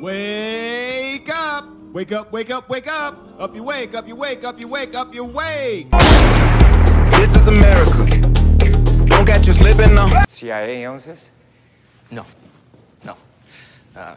[0.00, 1.68] Wake up!
[1.92, 3.18] Wake up, wake up, wake up!
[3.40, 5.90] Up you wake, up you wake, up you wake, up you wake!
[7.10, 8.06] This is America.
[9.06, 10.24] Don't catch you slipping now.
[10.28, 11.30] CIA owns this?
[12.12, 12.24] No,
[13.04, 13.16] no.
[13.96, 14.14] Uh,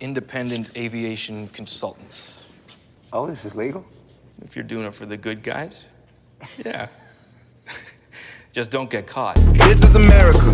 [0.00, 2.44] independent aviation consultants.
[3.10, 3.86] Oh, this is legal?
[4.44, 5.86] If you're doing it for the good guys,
[6.62, 6.88] yeah.
[8.52, 9.36] Just don't get caught.
[9.54, 10.52] This is America.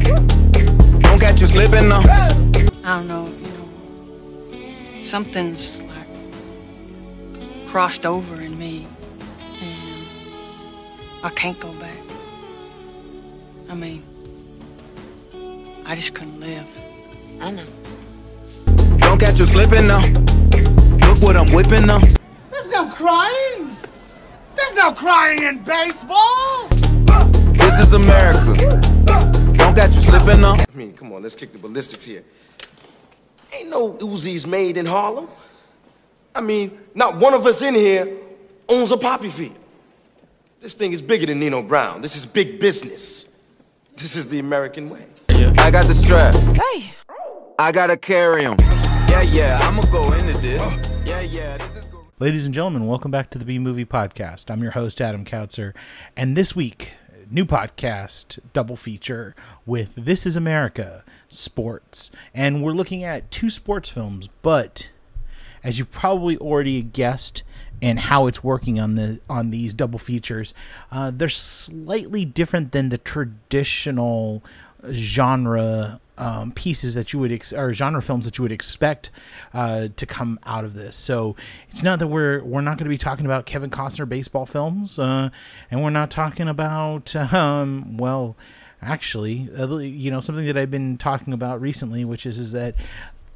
[1.01, 2.03] Don't catch you slipping now.
[2.85, 3.48] I don't know, know,
[5.09, 6.07] something's like
[7.67, 8.87] crossed over in me,
[9.63, 10.07] and
[11.25, 11.97] I can't go back.
[13.71, 14.03] I mean,
[15.87, 16.67] I just couldn't live.
[17.41, 17.65] I know.
[18.99, 20.07] Don't catch you slipping now.
[21.07, 22.01] Look what I'm whipping now.
[22.51, 23.77] There's no crying.
[24.55, 26.69] There's no crying in baseball.
[27.55, 28.55] This is America.
[29.55, 30.53] Don't catch you slipping now.
[30.55, 32.25] I mean, come on, let's kick the ballistics here.
[33.53, 35.29] Ain't no Uzis made in Harlem.
[36.35, 38.17] I mean, not one of us in here
[38.69, 39.57] owns a poppy field.
[40.61, 42.01] This thing is bigger than Nino Brown.
[42.01, 43.27] This is big business.
[43.97, 45.07] This is the American way.
[45.57, 46.35] I got the strap.
[46.57, 46.91] Hey.
[47.59, 48.57] I gotta carry 'em.
[49.09, 50.61] Yeah, yeah, I'ma go into this.
[51.05, 52.01] Yeah, yeah, this is good.
[52.21, 54.51] Ladies and gentlemen, welcome back to the B Movie Podcast.
[54.51, 55.75] I'm your host, Adam Kautzer.
[56.17, 56.93] And this week,
[57.31, 59.35] new podcast, double feature
[59.67, 62.11] with This is America Sports.
[62.35, 64.91] And we're looking at two sports films, but
[65.63, 67.43] as you've probably already guessed,
[67.81, 70.53] and how it's working on the on these double features,
[70.91, 74.43] uh, they're slightly different than the traditional
[74.91, 79.11] genre um, pieces that you would ex- or genre films that you would expect
[79.55, 80.97] uh, to come out of this.
[80.97, 81.37] So
[81.71, 84.99] it's not that we're we're not going to be talking about Kevin Costner baseball films,
[84.99, 85.31] uh,
[85.71, 88.37] and we're not talking about um, well,
[88.83, 89.49] actually,
[89.87, 92.75] you know, something that I've been talking about recently, which is is that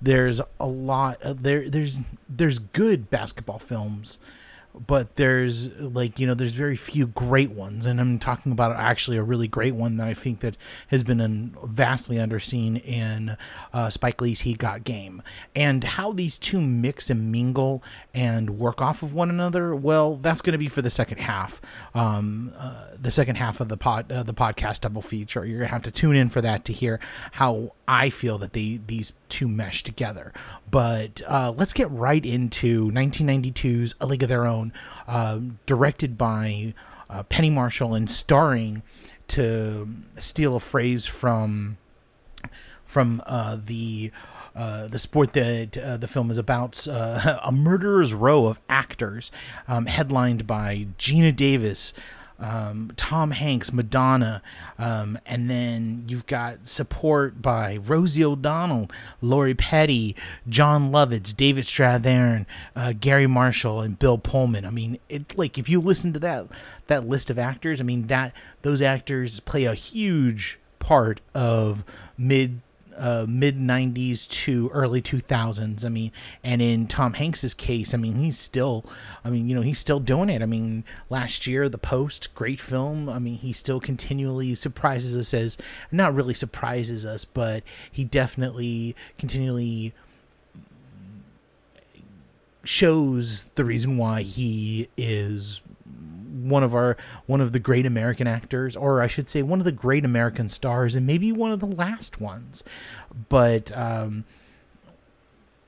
[0.00, 4.18] there's a lot uh, there there's there's good basketball films
[4.74, 9.16] but there's like you know there's very few great ones and i'm talking about actually
[9.16, 10.56] a really great one that i think that
[10.88, 13.36] has been un- vastly underseen in
[13.72, 15.22] uh, spike lee's he got game.
[15.54, 17.82] And how these two mix and mingle
[18.14, 21.60] and work off of one another well that's going to be for the second half
[21.94, 25.44] um, uh, the second half of the pod uh, the podcast double feature.
[25.44, 27.00] You're going to have to tune in for that to hear
[27.32, 30.32] how i feel that they these two mesh together
[30.70, 34.72] but uh, let's get right into 1992's a league of their own
[35.06, 36.74] um, directed by
[37.12, 38.82] uh, Penny Marshall and starring,
[39.28, 39.86] to
[40.18, 41.78] steal a phrase from
[42.84, 44.10] from uh, the
[44.54, 49.30] uh, the sport that uh, the film is about, uh, a murderer's row of actors,
[49.66, 51.94] um, headlined by Geena Davis.
[52.42, 54.42] Um, Tom Hanks, Madonna,
[54.78, 60.16] um, and then you've got support by Rosie O'Donnell, Lori Petty,
[60.48, 64.66] Jon Lovitz, David Strathairn, uh, Garry Marshall, and Bill Pullman.
[64.66, 66.46] I mean, it like if you listen to that
[66.88, 71.84] that list of actors, I mean that those actors play a huge part of
[72.18, 72.60] mid
[72.96, 75.84] uh, mid 90s to early 2000s.
[75.84, 78.84] I mean, and in Tom Hanks's case, I mean, he's still,
[79.24, 80.42] I mean, you know, he's still doing it.
[80.42, 83.08] I mean, last year, The Post, great film.
[83.08, 85.58] I mean, he still continually surprises us as,
[85.90, 89.92] not really surprises us, but he definitely continually
[92.64, 95.60] shows the reason why he is
[96.32, 99.64] one of our one of the great American actors, or I should say, one of
[99.64, 102.64] the great American stars, and maybe one of the last ones.
[103.28, 104.24] But um,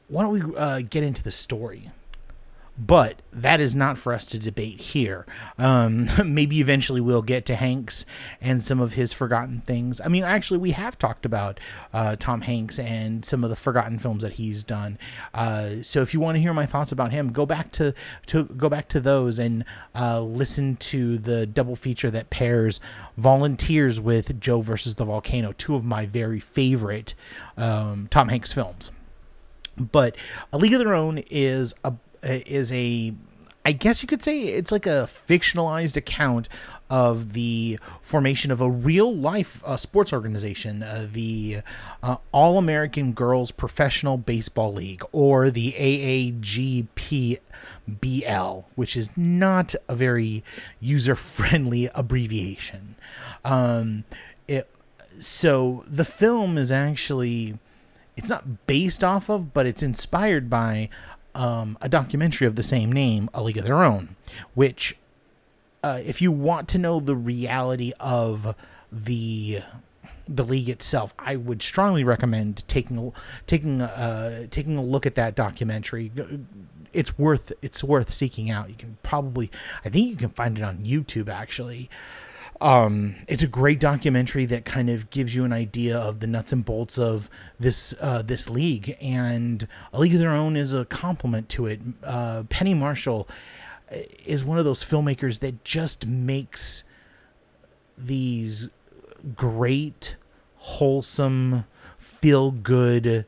[0.08, 1.90] why don't we uh, get into the story?
[2.76, 5.26] But that is not for us to debate here.
[5.58, 8.04] Um, maybe eventually we'll get to Hanks
[8.40, 10.00] and some of his forgotten things.
[10.00, 11.60] I mean, actually, we have talked about
[11.92, 14.98] uh, Tom Hanks and some of the forgotten films that he's done.
[15.32, 17.94] Uh, so if you want to hear my thoughts about him, go back to,
[18.26, 19.64] to go back to those and
[19.94, 22.80] uh, listen to the double feature that pairs
[23.16, 27.14] Volunteers with Joe versus the Volcano, two of my very favorite
[27.56, 28.90] um, Tom Hanks films.
[29.76, 30.16] But
[30.52, 31.94] A League of Their Own is a
[32.24, 33.14] is a
[33.66, 36.50] I guess you could say it's like a fictionalized account
[36.90, 41.60] of the formation of a real life uh, sports organization, uh, the
[42.02, 47.40] uh, All American Girls Professional Baseball League, or the AAGPBL,
[48.74, 50.44] which is not a very
[50.78, 52.96] user friendly abbreviation.
[53.44, 54.04] Um,
[54.46, 54.68] it,
[55.18, 57.58] so the film is actually.
[58.16, 60.88] It's not based off of, but it's inspired by
[61.34, 64.16] um, a documentary of the same name, A League of Their Own,
[64.54, 64.96] which,
[65.82, 68.54] uh, if you want to know the reality of
[68.90, 69.60] the
[70.26, 73.12] the league itself, I would strongly recommend taking
[73.46, 76.10] taking uh taking a look at that documentary.
[76.92, 78.70] It's worth it's worth seeking out.
[78.70, 79.50] You can probably
[79.84, 81.90] I think you can find it on YouTube actually.
[82.60, 86.52] Um, it's a great documentary that kind of gives you an idea of the nuts
[86.52, 87.28] and bolts of
[87.58, 91.80] this uh, this league, and A League of Their Own is a complement to it.
[92.02, 93.28] Uh, Penny Marshall
[94.24, 96.84] is one of those filmmakers that just makes
[97.98, 98.68] these
[99.36, 100.16] great,
[100.56, 101.64] wholesome,
[101.98, 103.26] feel good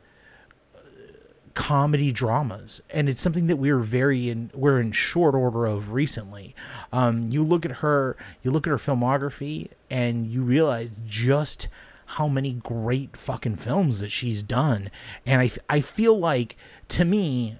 [1.57, 6.55] comedy dramas and it's something that we're very in we're in short order of recently.
[6.93, 11.69] Um, you look at her you look at her filmography and you realize just
[12.11, 14.91] how many great fucking films that she's done.
[15.25, 16.57] And i, I feel like
[16.89, 17.57] to me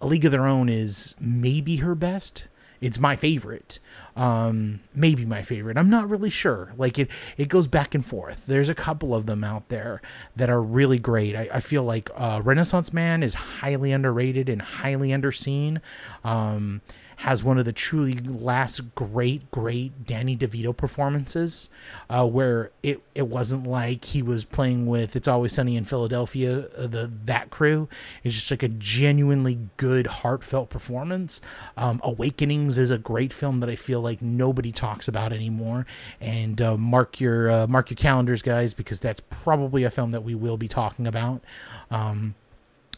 [0.00, 2.48] a league of their own is maybe her best
[2.80, 3.78] it's my favorite.
[4.14, 5.76] Um maybe my favorite.
[5.76, 6.72] I'm not really sure.
[6.76, 8.46] Like it it goes back and forth.
[8.46, 10.00] There's a couple of them out there
[10.36, 11.36] that are really great.
[11.36, 15.80] I, I feel like uh renaissance man is highly underrated and highly underseen.
[16.24, 16.80] Um
[17.16, 21.70] has one of the truly last great, great Danny DeVito performances,
[22.10, 26.68] uh, where it, it wasn't like he was playing with "It's Always Sunny in Philadelphia,"
[26.76, 27.88] uh, the that crew.
[28.22, 31.40] It's just like a genuinely good, heartfelt performance.
[31.76, 35.86] Um, Awakenings is a great film that I feel like nobody talks about anymore,
[36.20, 40.22] and uh, mark your uh, mark your calendars, guys, because that's probably a film that
[40.22, 41.42] we will be talking about.
[41.90, 42.34] Um,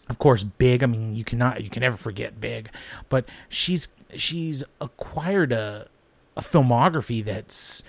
[0.08, 2.70] of course big i mean you cannot you can never forget big
[3.10, 5.88] but she's she's acquired a
[6.36, 7.82] a filmography that's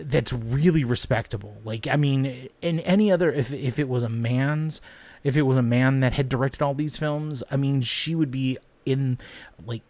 [0.00, 1.56] that's really respectable.
[1.64, 4.80] Like i mean in any other if if it was a man's
[5.22, 8.30] if it was a man that had directed all these films i mean she would
[8.30, 8.56] be
[8.86, 9.18] in
[9.66, 9.82] like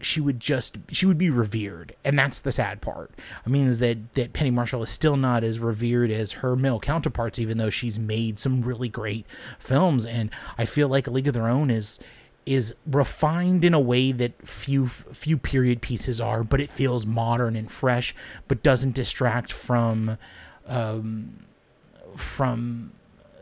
[0.00, 1.94] she would just she would be revered.
[2.04, 3.10] And that's the sad part.
[3.44, 6.80] I mean is that that penny marshall is still not as revered as her male
[6.80, 9.26] counterparts even though she's made some really great
[9.58, 10.06] films.
[10.06, 11.98] And i feel like a league of their own is
[12.46, 17.56] is refined in a way that few few period pieces are but it feels modern
[17.56, 18.14] and fresh
[18.46, 20.16] but doesn't distract from
[20.66, 21.44] um
[22.16, 22.92] from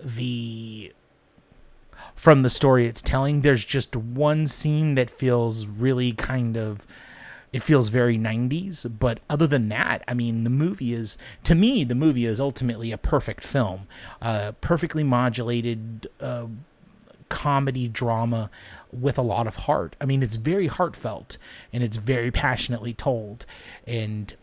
[0.02, 0.92] the
[2.14, 3.40] from the story it's telling.
[3.40, 6.86] There's just one scene that feels really kind of
[7.52, 11.84] it feels very 90s but other than that i mean the movie is to me
[11.84, 13.86] the movie is ultimately a perfect film
[14.20, 16.46] uh, perfectly modulated uh,
[17.28, 18.50] comedy drama
[18.92, 21.36] with a lot of heart i mean it's very heartfelt
[21.72, 23.46] and it's very passionately told
[23.86, 24.34] and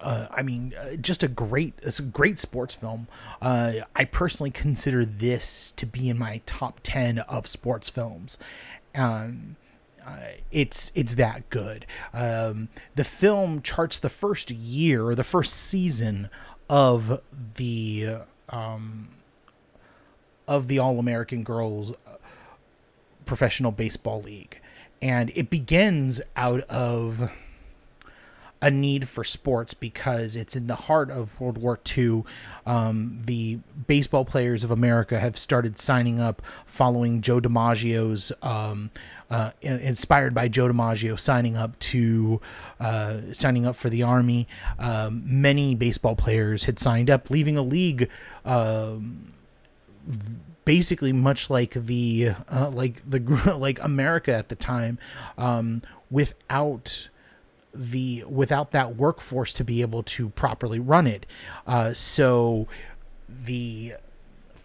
[0.00, 3.08] uh, I mean, uh, just a great, it's a great sports film.
[3.40, 8.38] Uh, I personally consider this to be in my top ten of sports films.
[8.94, 9.56] Um,
[10.06, 10.18] uh,
[10.50, 11.86] it's it's that good.
[12.12, 16.28] Um, the film charts the first year or the first season
[16.68, 17.20] of
[17.56, 18.18] the
[18.48, 19.08] um,
[20.52, 22.16] of the All American Girls uh,
[23.24, 24.60] Professional Baseball League,
[25.00, 27.30] and it begins out of
[28.60, 32.22] a need for sports because it's in the heart of World War II.
[32.66, 38.90] Um, the baseball players of America have started signing up following Joe DiMaggio's, um,
[39.30, 42.40] uh, inspired by Joe DiMaggio, signing up to
[42.78, 44.46] uh, signing up for the army.
[44.78, 48.10] Um, many baseball players had signed up, leaving a league.
[50.64, 54.98] Basically much like the uh, like the like America at the time
[55.36, 57.08] um, without
[57.74, 61.26] the without that workforce to be able to properly run it.
[61.66, 62.68] Uh, so
[63.28, 63.94] the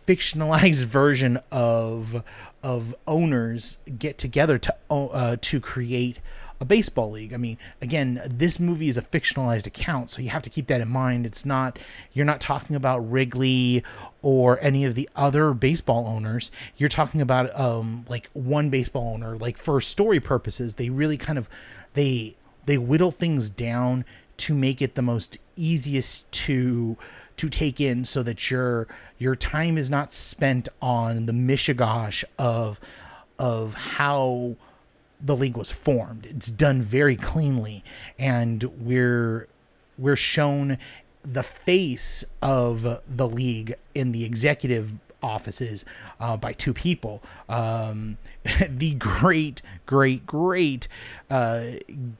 [0.07, 2.23] fictionalized version of
[2.63, 6.19] of owners get together to uh, to create
[6.59, 7.33] a baseball league.
[7.33, 10.81] I mean, again, this movie is a fictionalized account, so you have to keep that
[10.81, 11.25] in mind.
[11.25, 11.79] It's not
[12.13, 13.83] you're not talking about Wrigley
[14.21, 16.51] or any of the other baseball owners.
[16.75, 19.37] You're talking about um like one baseball owner.
[19.37, 21.49] Like for story purposes, they really kind of
[21.93, 22.35] they
[22.65, 24.05] they whittle things down
[24.37, 26.97] to make it the most easiest to
[27.37, 28.87] to take in so that your
[29.17, 32.79] your time is not spent on the mishigosh of
[33.39, 34.55] of how
[35.19, 36.25] the league was formed.
[36.25, 37.83] It's done very cleanly
[38.17, 39.47] and we're
[39.97, 40.77] we're shown
[41.23, 45.83] the face of the league in the executive offices
[46.19, 47.21] uh, by two people.
[47.49, 48.17] Um,
[48.69, 50.87] the great, great, great
[51.29, 51.71] uh,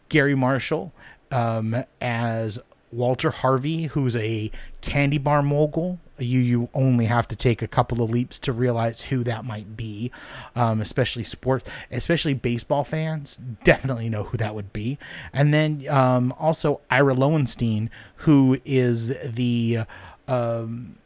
[0.10, 0.92] Garry Marshall
[1.32, 2.60] um, as
[2.92, 4.52] Walter Harvey, who's a
[4.82, 6.00] candy bar mogul.
[6.18, 9.78] You you only have to take a couple of leaps to realize who that might
[9.78, 10.12] be,
[10.56, 14.98] um, especially sports, especially baseball fans definitely know who that would be.
[15.32, 19.82] And then um, also Ira Lowenstein, who is the
[20.28, 20.98] um,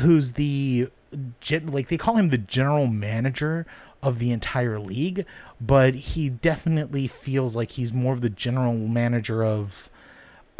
[0.00, 0.88] who's the
[1.66, 3.66] like they call him the general manager
[4.02, 5.24] of the entire league,
[5.60, 9.88] but he definitely feels like he's more of the general manager of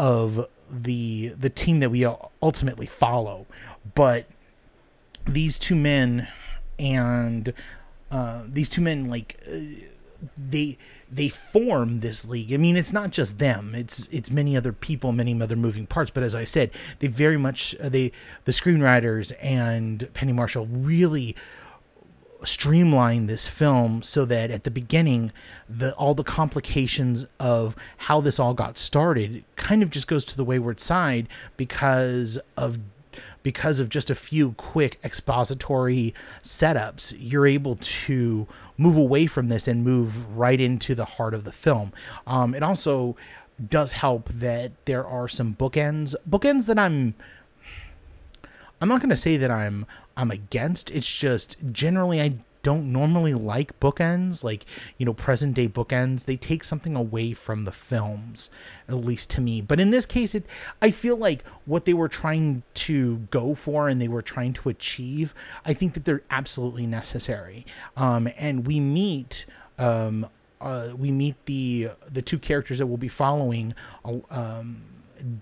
[0.03, 2.05] of the the team that we
[2.43, 3.47] ultimately follow.
[3.95, 4.27] But
[5.25, 6.27] these two men
[6.77, 7.55] and
[8.11, 9.59] uh, these two men like uh,
[10.37, 10.77] they
[11.09, 12.53] they form this league.
[12.53, 16.11] I mean, it's not just them; it's it's many other people, many other moving parts.
[16.11, 18.11] But as I said, they very much uh, they
[18.45, 21.37] the screenwriters and Penny Marshall really
[22.45, 25.33] streamline this film so that at the beginning
[25.69, 30.37] the all the complications of how this all got started kind of just goes to
[30.37, 32.79] the wayward side because of
[33.43, 38.47] because of just a few quick expository setups, you're able to
[38.77, 41.93] move away from this and move right into the heart of the film.
[42.27, 43.17] Um, it also
[43.69, 47.15] does help that there are some bookends, bookends that I'm.
[48.81, 50.91] I'm not going to say that I'm I'm against.
[50.91, 54.65] It's just generally I don't normally like bookends, like,
[54.97, 56.27] you know, present day bookends.
[56.27, 58.51] They take something away from the films,
[58.89, 59.61] at least to me.
[59.61, 60.45] But in this case, it
[60.81, 64.69] I feel like what they were trying to go for and they were trying to
[64.69, 67.67] achieve, I think that they're absolutely necessary.
[67.97, 69.47] Um, and we meet
[69.79, 70.29] um,
[70.61, 73.75] uh, we meet the the two characters that we'll be following.
[74.31, 74.85] Um,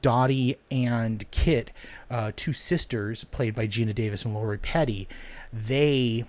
[0.03, 1.71] Dottie and Kit,
[2.11, 5.09] uh, two sisters played by Geena Davis and Lori Petty,
[5.53, 6.25] they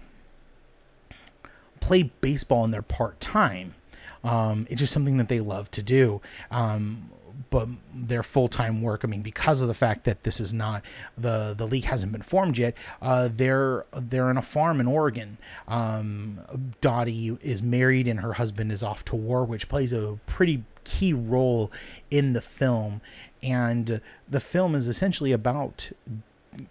[1.79, 3.75] play baseball in their part time.
[4.23, 6.21] Um, it's just something that they love to do.
[6.51, 7.09] Um,
[7.49, 10.83] but their full time work, I mean, because of the fact that this is not
[11.17, 15.37] the the league hasn't been formed yet, uh, they're they're in a farm in Oregon.
[15.67, 16.39] Um,
[16.79, 21.13] Dottie is married and her husband is off to war, which plays a pretty key
[21.13, 21.71] role
[22.09, 23.01] in the film.
[23.43, 25.91] And the film is essentially about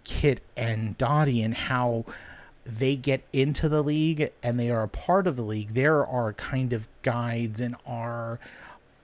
[0.03, 2.05] Kit and Dottie and how
[2.65, 6.33] they get into the league and they are a part of the league, there are
[6.33, 8.39] kind of guides and are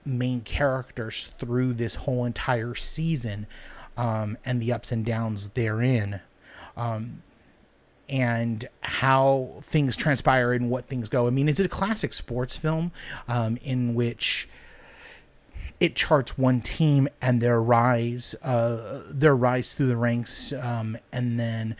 [0.04, 3.46] main characters through this whole entire season
[3.96, 6.20] um, and the ups and downs therein.
[6.76, 7.22] Um,
[8.08, 11.26] and how things transpire and what things go.
[11.26, 12.90] I mean, it's a classic sports film
[13.26, 14.48] um, in which
[15.80, 21.38] it charts one team and their rise, uh, their rise through the ranks, um, and
[21.38, 21.76] then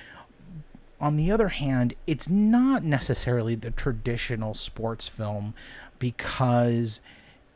[1.00, 5.54] on the other hand, it's not necessarily the traditional sports film
[5.98, 7.00] because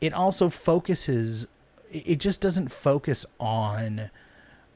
[0.01, 1.47] it also focuses
[1.91, 4.09] it just doesn't focus on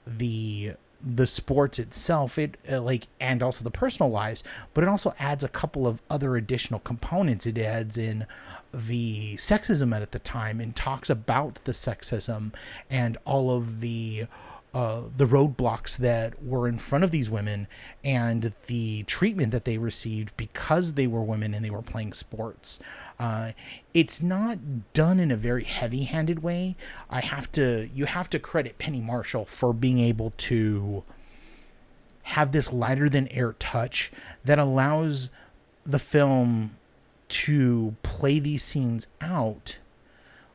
[0.06, 2.38] the the sports itself.
[2.38, 4.44] It uh, like and also the personal lives
[4.74, 7.46] but it also adds a couple of other additional components.
[7.46, 8.26] It adds in
[8.74, 12.54] the sexism at the time and talks about the sexism
[12.90, 14.28] and all of the
[14.74, 17.68] uh, the roadblocks that were in front of these women
[18.04, 22.80] and the treatment that they received because they were women and they were playing sports.
[23.20, 23.54] Uh,
[23.94, 26.76] it's not done in a very heavy-handed way.
[27.10, 31.04] I have to you have to credit Penny Marshall for being able to
[32.24, 34.12] have this lighter than air touch
[34.44, 35.30] that allows
[35.86, 36.76] the film
[37.30, 39.78] to play these scenes out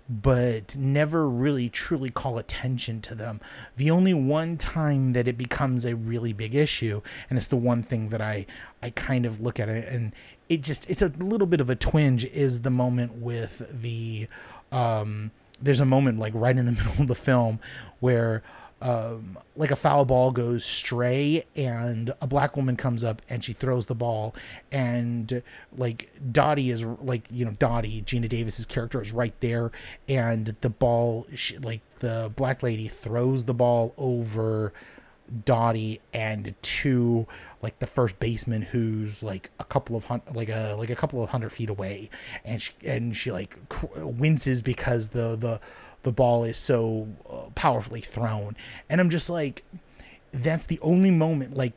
[0.08, 3.40] but never really truly call attention to them.
[3.76, 7.00] The only one time that it becomes a really big issue,
[7.30, 8.44] and it's the one thing that I
[8.82, 10.12] I kind of look at it and
[10.48, 14.26] it just it's a little bit of a twinge is the moment with the
[14.72, 17.60] um there's a moment like right in the middle of the film
[18.00, 18.42] where
[18.82, 23.52] um, like a foul ball goes stray and a black woman comes up and she
[23.52, 24.34] throws the ball
[24.72, 25.40] and
[25.76, 29.70] like Dottie is like you know Dottie Geena Davis's character is right there
[30.08, 34.72] and the ball she, like the black lady throws the ball over
[35.44, 37.26] Dottie and to
[37.62, 41.22] like the first baseman who's like a couple of hun- like a like a couple
[41.22, 42.10] of hundred feet away
[42.44, 43.56] and she and she like
[43.96, 45.60] winces because the the
[46.02, 48.56] the ball is so uh, powerfully thrown.
[48.88, 49.64] And I'm just like,
[50.32, 51.74] that's the only moment, like,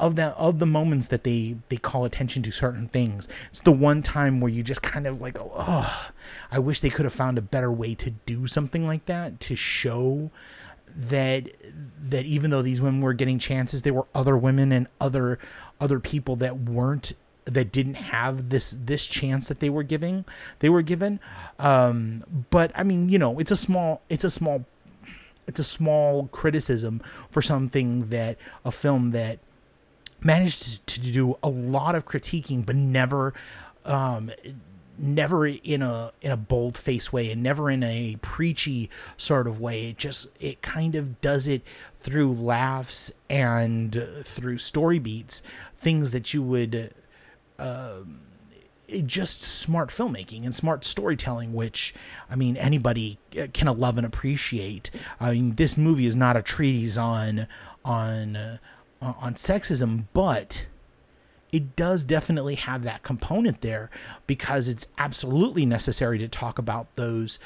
[0.00, 3.72] of that of the moments that they they call attention to certain things it's the
[3.72, 6.10] one time where you just kind of like oh
[6.52, 9.56] i wish they could have found a better way to do something like that to
[9.56, 10.30] show
[10.94, 11.48] that
[12.00, 15.38] that even though these women were getting chances there were other women and other
[15.80, 17.12] other people that weren't
[17.54, 20.24] that didn't have this this chance that they were giving
[20.58, 21.20] they were given
[21.58, 24.64] um, but i mean you know it's a small it's a small
[25.46, 27.00] it's a small criticism
[27.30, 29.38] for something that a film that
[30.20, 33.32] managed to do a lot of critiquing but never
[33.84, 34.30] um,
[34.98, 39.60] never in a in a bold face way and never in a preachy sort of
[39.60, 39.90] way.
[39.90, 41.62] It just it kind of does it
[42.00, 45.42] through laughs and through story beats,
[45.76, 46.92] things that you would.
[47.58, 48.00] Uh,
[49.04, 51.94] just smart filmmaking and smart storytelling, which
[52.30, 54.90] I mean anybody uh, can love and appreciate.
[55.20, 57.46] I mean, this movie is not a treatise on
[57.84, 58.58] on uh,
[59.02, 60.66] on sexism, but
[61.52, 63.90] it does definitely have that component there
[64.26, 67.38] because it's absolutely necessary to talk about those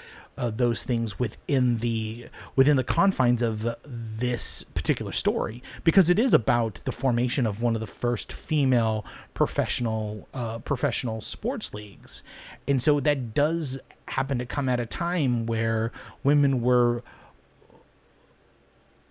[0.43, 6.35] uh, those things within the within the confines of this particular story because it is
[6.35, 12.25] about the formation of one of the first female professional uh, professional sports leagues,
[12.67, 15.93] and so that does happen to come at a time where
[16.25, 17.05] women were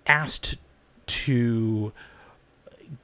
[0.06, 0.58] asked
[1.06, 1.94] to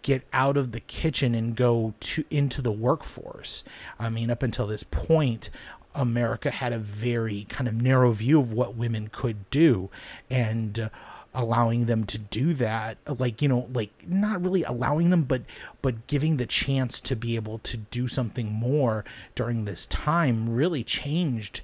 [0.01, 3.63] get out of the kitchen and go to into the workforce.
[3.97, 5.49] I mean, up until this point,
[5.97, 9.89] America had a very kind of narrow view of what women could do,
[10.29, 10.89] and uh,
[11.33, 15.41] allowing them to do that, like you know, like not really allowing them, but
[15.81, 19.03] but giving the chance to be able to do something more
[19.35, 21.61] during this time really changed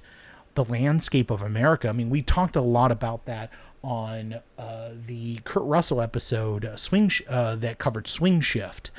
[0.54, 1.88] the landscape of America.
[1.88, 3.50] I mean, we talked a lot about that
[3.82, 8.90] on uh, the Kurt Russell episode uh, Swing uh, that covered Swing Shift.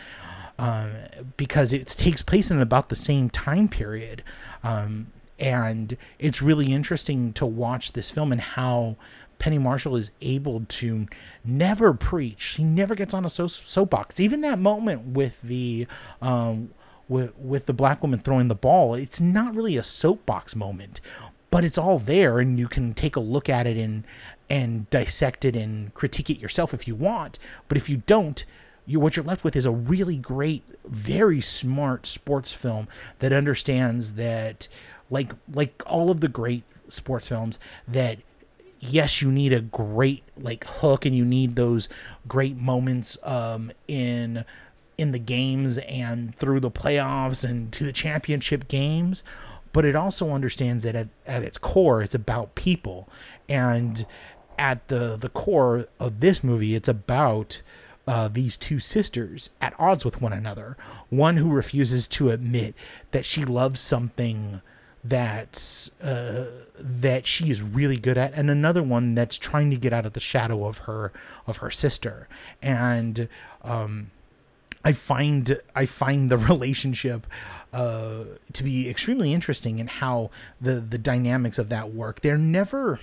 [0.57, 0.93] Um,
[1.35, 4.23] because it takes place in about the same time period.
[4.63, 5.07] Um,
[5.39, 8.95] and it's really interesting to watch this film and how
[9.39, 11.07] Penny Marshall is able to
[11.43, 12.41] never preach.
[12.41, 14.19] She never gets on a so- soapbox.
[14.19, 15.87] Even that moment with the
[16.21, 16.69] um,
[17.07, 21.01] with with the black woman throwing the ball, it's not really a soapbox moment,
[21.51, 24.03] but it's all there, and you can take a look at it and
[24.49, 27.39] and dissect it and critique it yourself if you want.
[27.67, 28.45] But if you don't,
[28.85, 32.87] you what you're left with is a really great, very smart sports film
[33.19, 34.67] that understands that
[35.09, 38.19] like like all of the great sports films that
[38.79, 41.89] yes you need a great like hook and you need those
[42.27, 44.45] great moments um in
[44.97, 49.23] in the games and through the playoffs and to the championship games
[49.75, 53.09] but it also understands that at, at its core it's about people.
[53.49, 54.05] And
[54.57, 57.61] at the the core of this movie it's about
[58.07, 60.77] uh, these two sisters at odds with one another.
[61.09, 62.73] One who refuses to admit
[63.11, 64.61] that she loves something
[65.07, 66.47] that's uh,
[66.79, 70.13] that she is really good at, and another one that's trying to get out of
[70.13, 71.13] the shadow of her
[71.45, 72.27] of her sister.
[72.61, 73.29] And
[73.63, 74.11] um,
[74.83, 77.27] I find I find the relationship
[77.71, 82.21] uh, to be extremely interesting in how the the dynamics of that work.
[82.21, 82.99] They're never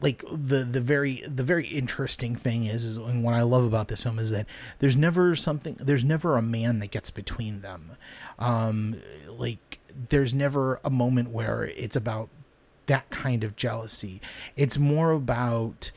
[0.00, 3.86] like the the very the very interesting thing is is and what I love about
[3.86, 4.46] this film is that
[4.80, 7.92] there's never something there's never a man that gets between them.
[8.38, 9.78] Um, like
[10.08, 12.28] there's never a moment where it's about
[12.86, 14.20] that kind of jealousy.
[14.56, 15.90] It's more about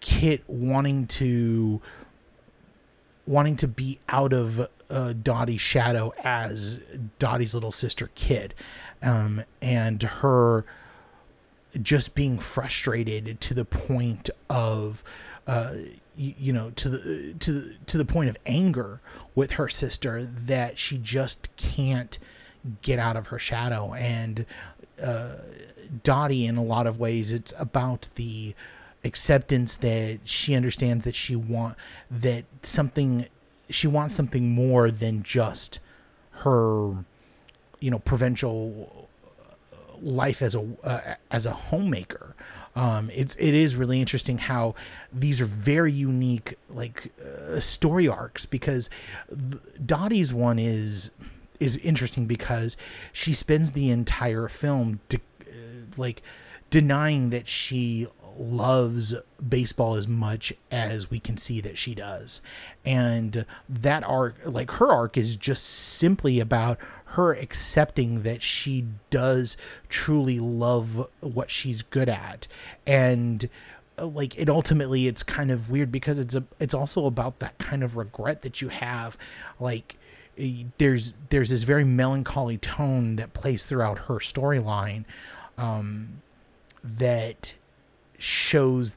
[0.00, 1.80] Kit wanting to
[3.26, 6.80] wanting to be out of uh, Dottie's shadow as
[7.18, 8.54] Dottie's little sister Kit,
[9.02, 10.64] um, and her
[11.80, 15.04] just being frustrated to the point of.
[15.46, 15.74] Uh,
[16.16, 19.00] you, you know to the to to the point of anger
[19.34, 22.18] with her sister that she just can't
[22.82, 23.94] get out of her shadow.
[23.94, 24.46] And
[25.02, 25.36] uh,
[26.02, 28.54] Dottie, in a lot of ways, it's about the
[29.04, 31.74] acceptance that she understands that she want
[32.10, 33.26] that something
[33.70, 35.80] she wants something more than just
[36.30, 37.04] her
[37.80, 39.08] you know provincial
[40.02, 42.34] life as a uh, as a homemaker
[42.76, 44.74] um it's it is really interesting how
[45.12, 48.90] these are very unique like uh, story arcs because
[49.84, 51.10] Dottie's one is
[51.60, 52.76] is interesting because
[53.12, 55.20] she spends the entire film de-
[55.96, 56.22] like
[56.70, 58.06] denying that she
[58.38, 59.14] loves
[59.46, 62.40] baseball as much as we can see that she does.
[62.84, 69.56] And that arc, like her arc, is just simply about her accepting that she does
[69.88, 72.48] truly love what she's good at.
[72.86, 73.48] And
[73.98, 77.58] uh, like it ultimately it's kind of weird because it's a it's also about that
[77.58, 79.18] kind of regret that you have
[79.58, 79.98] like
[80.78, 85.04] there's there's this very melancholy tone that plays throughout her storyline
[85.58, 86.22] um,
[86.82, 87.54] that
[88.18, 88.96] shows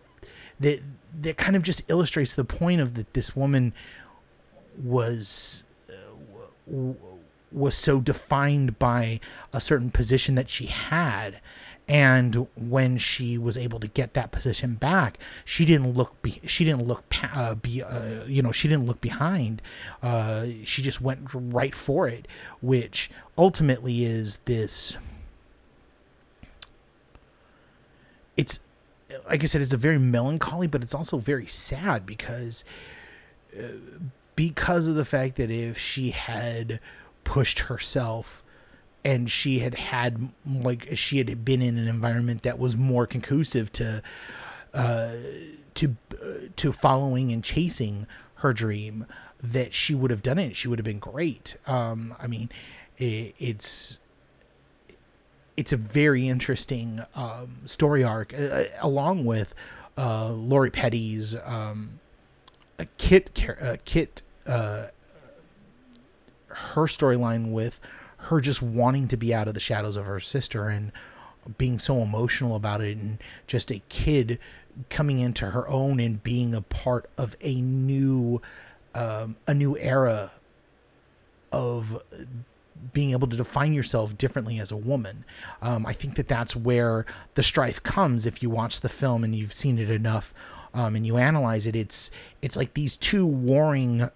[0.60, 0.82] that
[1.22, 3.74] that kind of just illustrates the point of that this woman
[4.82, 6.94] was uh,
[7.52, 9.20] was so defined by
[9.52, 11.40] a certain position that she had
[11.88, 16.64] and when she was able to get that position back she didn't look be, she
[16.64, 17.04] didn't look
[17.36, 19.62] uh, be uh, you know she didn't look behind.
[20.02, 22.28] Uh, she just went right for it
[22.62, 24.98] which ultimately is this
[28.38, 28.60] it's
[29.30, 32.64] like i said it's a very melancholy but it's also very sad because
[33.58, 33.68] uh,
[34.36, 36.80] because of the fact that if she had
[37.24, 38.43] pushed herself
[39.04, 43.72] and she had had like she had been in an environment that was more conducive
[43.74, 44.02] to
[44.74, 45.12] uh,
[45.76, 49.06] to uh, to following and chasing her dream
[49.42, 50.56] that she would have done it.
[50.56, 51.58] She would have been great.
[51.68, 52.50] Um, i mean
[52.98, 54.00] it, it's
[55.56, 59.54] it's a very interesting um, story arc uh, along with
[59.98, 62.00] uh, Lori Petty's um,
[62.98, 64.88] Kit uh, Kit uh,
[66.48, 67.80] her storyline with
[68.24, 70.92] her just wanting to be out of the shadows of her sister and
[71.58, 74.40] being so emotional about it and just a kid
[74.90, 78.42] coming into her own and being a part of a new
[78.96, 80.32] um, a new era
[81.52, 82.02] of
[82.92, 85.24] being able to define yourself differently as a woman.
[85.62, 87.06] Um, I think that that's where
[87.36, 88.26] the strife comes.
[88.26, 90.34] If you watch the film and you've seen it enough,
[90.74, 94.10] um, and you analyze it, it's it's like these two warring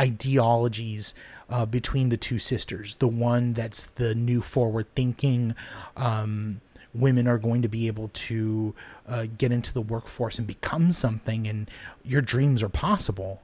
[0.00, 1.14] ideologies
[1.48, 2.96] uh, between the two sisters.
[2.96, 5.54] The one that's the new forward thinking.
[5.96, 6.60] Um,
[6.94, 8.74] women are going to be able to
[9.06, 11.70] uh, get into the workforce and become something, and
[12.02, 13.42] your dreams are possible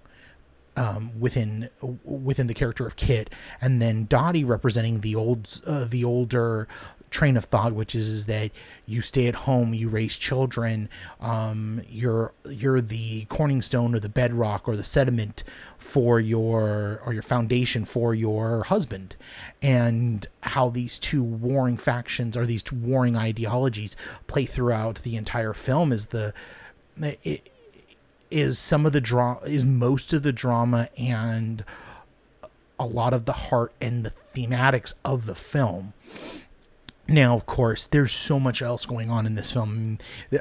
[0.77, 1.69] um, within
[2.05, 6.67] within the character of Kit, and then Dottie representing the old uh, the older
[7.14, 8.50] train of thought, which is, is that
[8.87, 10.88] you stay at home, you raise children,
[11.20, 15.44] um, you're you're the corning stone or the bedrock or the sediment
[15.79, 19.14] for your or your foundation for your husband,
[19.62, 23.96] and how these two warring factions or these two warring ideologies
[24.27, 26.35] play throughout the entire film is the
[27.00, 27.48] it,
[28.31, 31.64] is some of the drama is most of the drama and
[32.77, 35.92] a lot of the heart and the thematics of the film
[37.07, 39.99] now, of course, there's so much else going on in this film.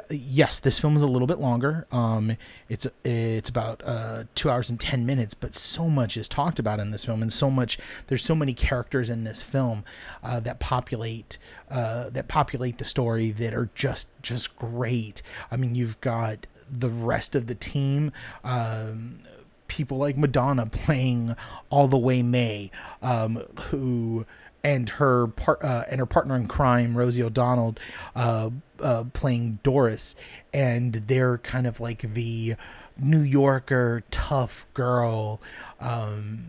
[0.09, 1.85] Yes, this film is a little bit longer.
[1.91, 2.37] Um,
[2.69, 6.79] it's it's about uh, two hours and ten minutes, but so much is talked about
[6.79, 9.83] in this film, and so much there's so many characters in this film
[10.23, 11.37] uh, that populate
[11.69, 15.21] uh, that populate the story that are just just great.
[15.51, 18.13] I mean, you've got the rest of the team.
[18.45, 19.19] Um,
[19.67, 21.35] people like Madonna playing
[21.69, 22.69] all the way Mae,
[23.01, 23.37] um,
[23.69, 24.25] who
[24.63, 27.75] and her part uh, and her partner in crime, Rosie O'Donnell,
[28.15, 28.49] uh,
[28.79, 30.15] uh, playing Doris,
[30.53, 32.55] and they're kind of like the
[32.97, 35.41] New Yorker tough girl,
[35.81, 36.45] um,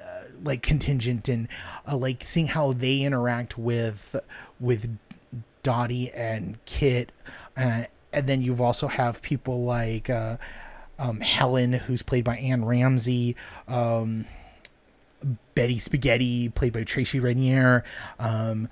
[0.00, 1.46] uh, like contingent, and
[1.86, 4.16] uh, like seeing how they interact with
[4.58, 4.98] with
[5.62, 7.12] Dottie and Kit,
[7.56, 13.36] uh, and then you've also have people like um, Helen, who's played by Anne Ramsay.
[13.68, 14.26] Um,
[15.54, 17.82] Betty Spaghetti, played by Tracy Reiner.
[18.18, 18.68] Um,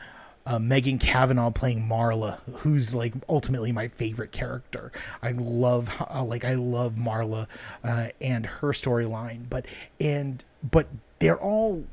[0.46, 4.90] uh, Megan Cavanagh playing Marla, who's like ultimately my favorite character.
[5.22, 7.46] I love uh, like I love Marla
[7.84, 9.66] uh, and her storyline, but
[10.00, 10.87] and but
[11.18, 11.84] they're all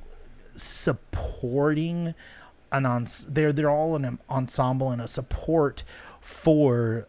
[0.55, 2.15] supporting
[2.71, 5.83] an on they're they're all an ensemble and a support
[6.21, 7.07] for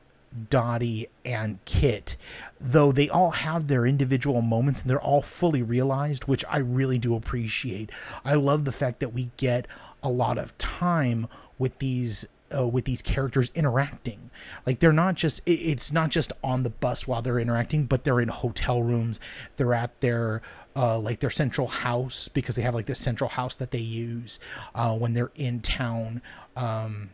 [0.51, 2.17] Dottie and Kit,
[2.61, 6.99] though they all have their individual moments and they're all fully realized, which I really
[6.99, 7.91] do appreciate.
[8.25, 9.67] I love the fact that we get
[10.03, 11.27] a lot of time
[11.59, 14.31] with these uh, with these characters interacting.
[14.65, 18.21] Like they're not just it's not just on the bus while they're interacting, but they're
[18.21, 19.21] in hotel rooms.
[19.57, 20.43] They're at their
[20.75, 24.39] uh, like their central house because they have like this central house that they use
[24.75, 26.23] uh, when they're in town.
[26.57, 27.11] Um,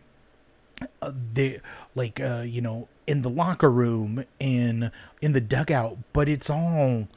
[1.00, 1.60] uh, they
[1.94, 7.08] like uh, you know in the locker room in in the dugout but it's all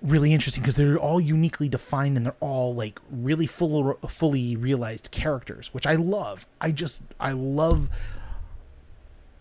[0.00, 5.10] really interesting because they're all uniquely defined and they're all like really full fully realized
[5.10, 6.46] characters which i love.
[6.60, 7.88] I just i love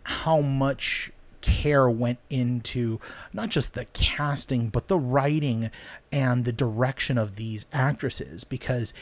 [0.03, 2.99] how much care went into
[3.31, 5.69] not just the casting but the writing
[6.11, 8.93] and the direction of these actresses because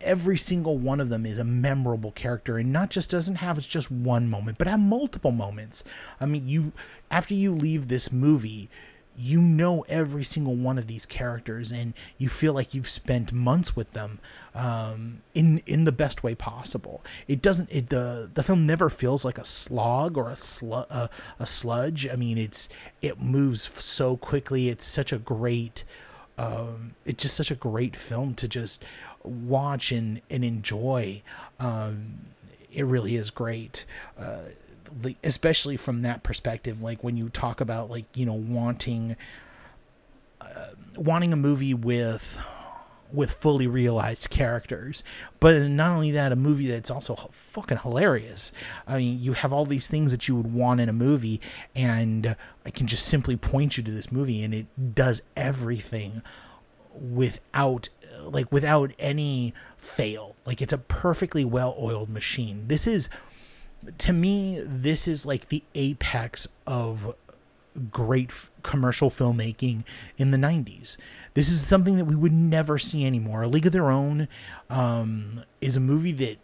[0.00, 3.66] every single one of them is a memorable character and not just doesn't have it's
[3.66, 5.84] just one moment but have multiple moments.
[6.20, 6.72] I mean you
[7.10, 8.70] after you leave this movie
[9.18, 13.74] you know every single one of these characters and you feel like you've spent months
[13.74, 14.18] with them
[14.54, 17.02] um, in in the best way possible.
[17.26, 21.08] It doesn't it the the film never feels like a slog or a slu- a,
[21.38, 22.06] a sludge.
[22.08, 22.68] I mean it's
[23.00, 24.68] it moves so quickly.
[24.68, 25.84] It's such a great
[26.38, 28.84] um, it's just such a great film to just
[29.26, 31.22] watch and and enjoy.
[31.58, 32.26] Um,
[32.72, 33.84] it really is great.
[34.18, 34.50] Uh,
[35.22, 39.16] especially from that perspective, like when you talk about like you know wanting
[40.40, 42.38] uh, wanting a movie with
[43.12, 45.04] with fully realized characters.
[45.40, 48.52] But not only that, a movie that's also fucking hilarious.
[48.86, 51.40] I mean, you have all these things that you would want in a movie,
[51.74, 56.22] and I can just simply point you to this movie, and it does everything
[56.94, 57.88] without
[58.30, 60.36] like without any fail.
[60.44, 62.68] Like it's a perfectly well-oiled machine.
[62.68, 63.08] This is
[63.98, 67.14] to me this is like the apex of
[67.90, 69.84] great f- commercial filmmaking
[70.16, 70.96] in the 90s.
[71.34, 73.42] This is something that we would never see anymore.
[73.42, 74.28] A League of Their Own
[74.70, 76.38] um, is a movie that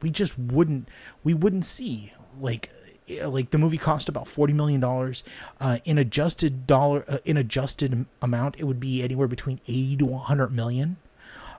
[0.00, 0.88] we just wouldn't
[1.22, 2.70] we wouldn't see like
[3.08, 5.22] eh, like the movie cost about 40 million dollars
[5.60, 10.04] uh, in adjusted dollar uh, in adjusted amount it would be anywhere between 80 to
[10.06, 10.96] 100 million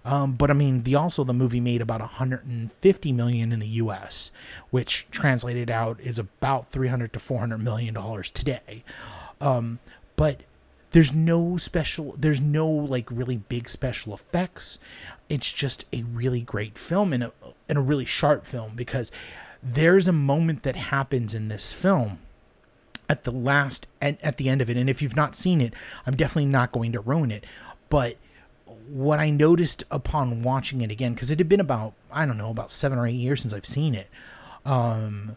[0.06, 4.32] um, but I mean, the also the movie made about 150 million in the U.S.,
[4.70, 8.84] which translated out is about 300 to 400 million dollars today.
[9.40, 9.80] Um,
[10.16, 10.42] but
[10.92, 14.78] there's no special, there's no like really big special effects.
[15.30, 17.34] It's just a really great film and a
[17.70, 19.12] and a really sharp film because
[19.62, 22.20] there's a moment that happens in this film
[23.10, 25.74] at the last and at the end of it and if you've not seen it
[26.06, 27.46] i'm definitely not going to ruin it
[27.90, 28.18] but
[28.94, 32.52] what i noticed upon watching it again because it had been about i don't know
[32.52, 34.08] about seven or eight years since i've seen it
[34.66, 35.36] um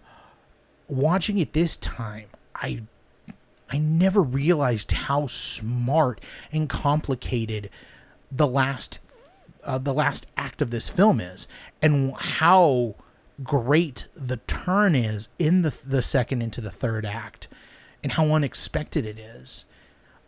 [0.89, 2.83] watching it this time i
[3.71, 6.21] i never realized how smart
[6.53, 7.71] and complicated
[8.31, 8.99] the last
[9.65, 11.49] uh, the last act of this film is
[11.81, 12.95] and how
[13.43, 17.49] great the turn is in the the second into the third act
[18.03, 19.65] and how unexpected it is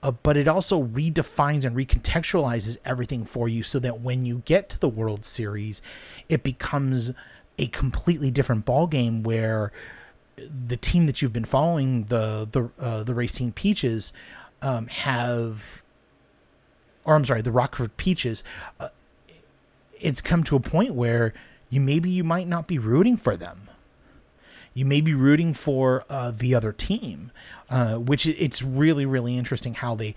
[0.03, 4.69] uh, but it also redefines and recontextualizes everything for you so that when you get
[4.71, 5.83] to the World Series,
[6.29, 7.13] it becomes
[7.59, 9.73] a completely different ball game where
[10.37, 14.13] the team that you've been following, the the uh, the Racing Peaches,
[14.63, 15.83] um, have,
[17.05, 18.45] or I'm sorry, the Rockford Peaches.
[18.79, 18.89] Uh,
[20.01, 21.35] it's come to a point where
[21.71, 23.68] you maybe you might not be rooting for them
[24.79, 27.33] you may be rooting for uh, the other team,
[27.69, 30.15] uh, which it's really really interesting how they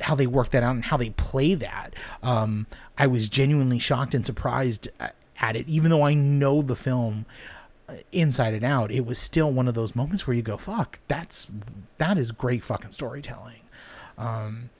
[0.00, 1.94] how they work that out and how they play that.
[2.20, 2.66] Um,
[2.98, 7.24] I was genuinely shocked and surprised at it, even though I know the film
[7.88, 8.90] uh, inside and out.
[8.90, 11.48] It was still one of those moments where you go, "Fuck, that's
[11.98, 13.62] that is great fucking storytelling."
[14.18, 14.70] Um,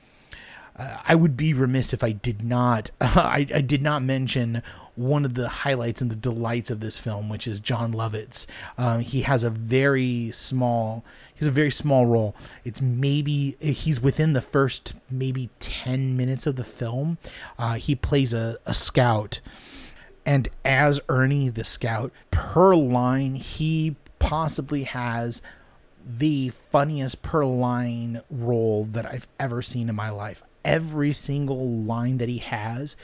[0.77, 4.63] uh, I would be remiss if I did not I, I did not mention
[5.01, 8.47] one of the highlights and the delights of this film, which is Jon Lovitz.
[8.77, 12.37] Um, he has a very small he has a very small role.
[12.65, 17.17] It's maybe he's within the first maybe ten minutes of the film.
[17.59, 19.41] Uh, he plays a, a scout,
[20.27, 25.41] and as Ernie the scout, per line he possibly has
[26.07, 30.43] the funniest per line role that I've ever seen in my life.
[30.63, 32.97] Every single line that he has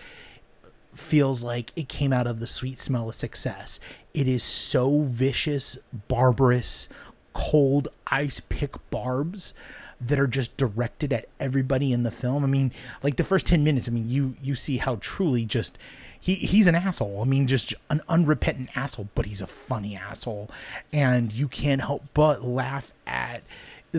[0.99, 3.81] feels like it came out of the sweet smell of success.
[4.15, 5.79] It is so vicious,
[6.09, 6.89] barbarous,
[7.33, 9.53] cold ice pick barbs
[10.01, 12.45] that are just directed at everybody in the film.
[12.45, 15.79] I mean, like the first 10 minutes, I mean, you you see how truly just
[16.19, 17.23] he he's an asshole.
[17.23, 20.51] I mean, just an unrepentant asshole, but he's a funny asshole.
[20.93, 23.43] And you can't help but laugh at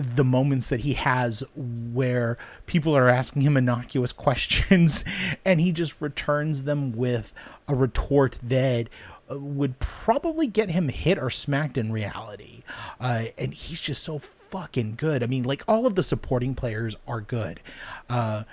[0.02, 5.04] the moments that he has where people are asking him innocuous questions
[5.44, 7.32] and he just returns them with
[7.66, 8.88] a retort that
[9.30, 12.62] uh, would probably get him hit or smacked in reality.
[13.00, 15.22] Uh, and he's just so fucking good.
[15.22, 17.60] I mean, like all of the supporting players are good.
[18.08, 18.44] Uh,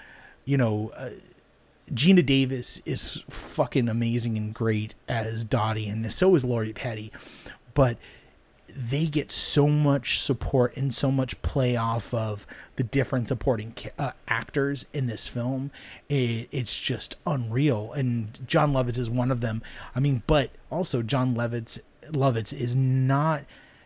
[0.44, 1.12] you know, uh,
[1.92, 7.12] Geena Davis is fucking amazing and great as Dottie, and so is Lori Petty.
[7.76, 7.98] But
[8.76, 14.12] they get so much support and so much play off of the different supporting uh,
[14.28, 15.72] actors in this film.
[16.10, 19.62] It, it's just unreal, and Jon Lovitz is one of them.
[19.96, 21.80] I mean, but also Jon Lovitz
[22.12, 23.44] Lovitz is not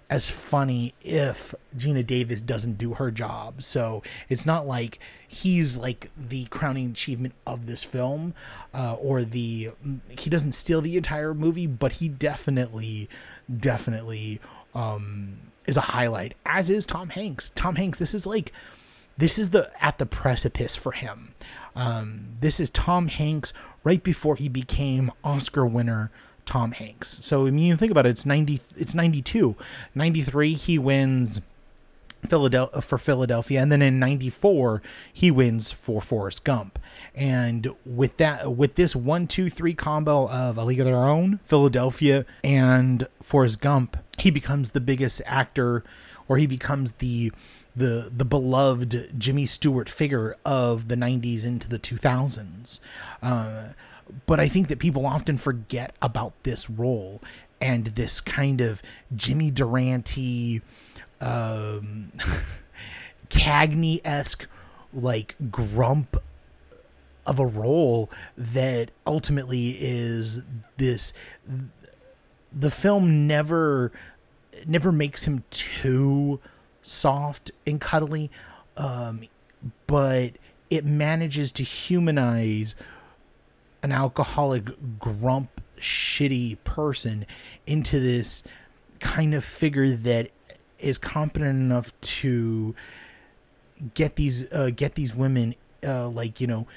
[0.10, 3.62] as funny if Geena Davis doesn't do her job.
[3.62, 8.34] So it's not like he's like the crowning achievement of this film,
[8.74, 9.70] uh, or the
[10.10, 13.08] he doesn't steal the entire movie, but he definitely,
[13.56, 14.42] definitely
[14.80, 15.38] um,
[15.68, 16.36] is a highlight.
[16.46, 17.50] As is Tom Hanks.
[17.50, 18.00] Tom Hanks.
[18.00, 18.54] This is like
[19.18, 21.34] this is the at the precipice for him.
[21.76, 26.12] Um, this is Tom Hanks right before he became Oscar winner
[26.46, 27.20] Tom Hanks.
[27.24, 28.10] So I mean, you think about it.
[28.10, 28.60] It's ninety.
[28.78, 29.56] It's ninety two.
[29.94, 30.54] Ninety three.
[30.54, 31.42] He wins
[32.28, 36.80] Philadelphia for Philadelphia, and then in '94 he wins for Forrest Gump.
[37.16, 41.40] And with that, with this one, two, three combo of A League of Their Own,
[41.46, 45.84] Philadelphia, and Forrest Gump, he becomes the biggest actor,
[46.28, 47.32] or he becomes the
[47.76, 52.80] the the beloved Jimmy Stewart figure of the '90s into the 2000s.
[53.22, 53.70] Uh,
[54.26, 57.22] but I think that people often forget about this role
[57.62, 58.82] and this kind of
[59.16, 60.62] Jimmy Durante
[61.22, 62.12] um,
[63.30, 64.48] Cagney esque
[64.94, 66.18] like grump
[67.26, 70.42] of a role that ultimately is
[70.78, 71.14] this
[72.52, 73.92] the film never
[74.66, 76.40] never makes him too
[76.82, 78.32] soft and cuddly
[78.78, 79.22] um,
[79.86, 80.32] but
[80.70, 82.76] it manages to humanize
[83.84, 87.26] an alcoholic grump shitty person
[87.66, 88.44] into this
[89.00, 90.30] kind of figure that
[90.80, 92.76] is competent enough to
[93.94, 96.68] get these uh, get these women uh, like you know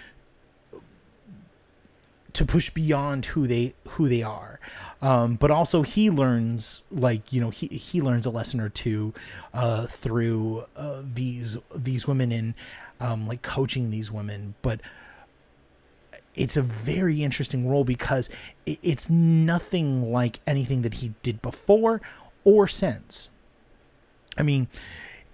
[2.33, 4.59] to push beyond who they who they are.
[5.01, 9.13] Um, but also he learns like you know he he learns a lesson or two
[9.53, 12.55] uh, through uh, these these women and
[13.01, 14.55] um, like coaching these women.
[14.63, 14.81] But
[16.35, 18.31] it's a very interesting role because
[18.65, 22.01] it's nothing like anything that he did before
[22.45, 23.29] or since
[24.37, 24.69] I mean,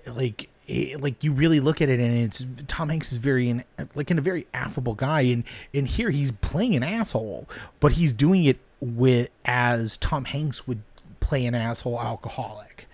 [0.07, 3.65] like it, like you really look at it and it's Tom Hanks is very in,
[3.95, 7.49] like in a very affable guy and and here he's playing an asshole
[7.81, 10.83] but he's doing it with as Tom Hanks would
[11.21, 12.87] play an asshole alcoholic.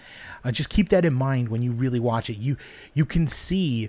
[0.45, 2.37] Uh, just keep that in mind when you really watch it.
[2.37, 2.57] You
[2.93, 3.89] you can see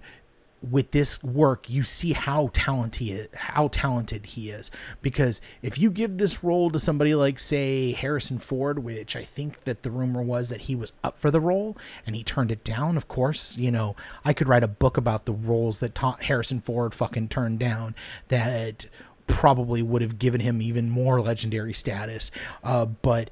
[0.69, 4.71] with this work, you see how talented how talented he is.
[5.01, 9.63] Because if you give this role to somebody like, say, Harrison Ford, which I think
[9.63, 12.63] that the rumor was that he was up for the role and he turned it
[12.63, 12.97] down.
[12.97, 16.60] Of course, you know, I could write a book about the roles that Tom, Harrison
[16.60, 17.95] Ford fucking turned down
[18.28, 18.88] that
[19.28, 22.32] probably would have given him even more legendary status.
[22.63, 23.30] Uh, but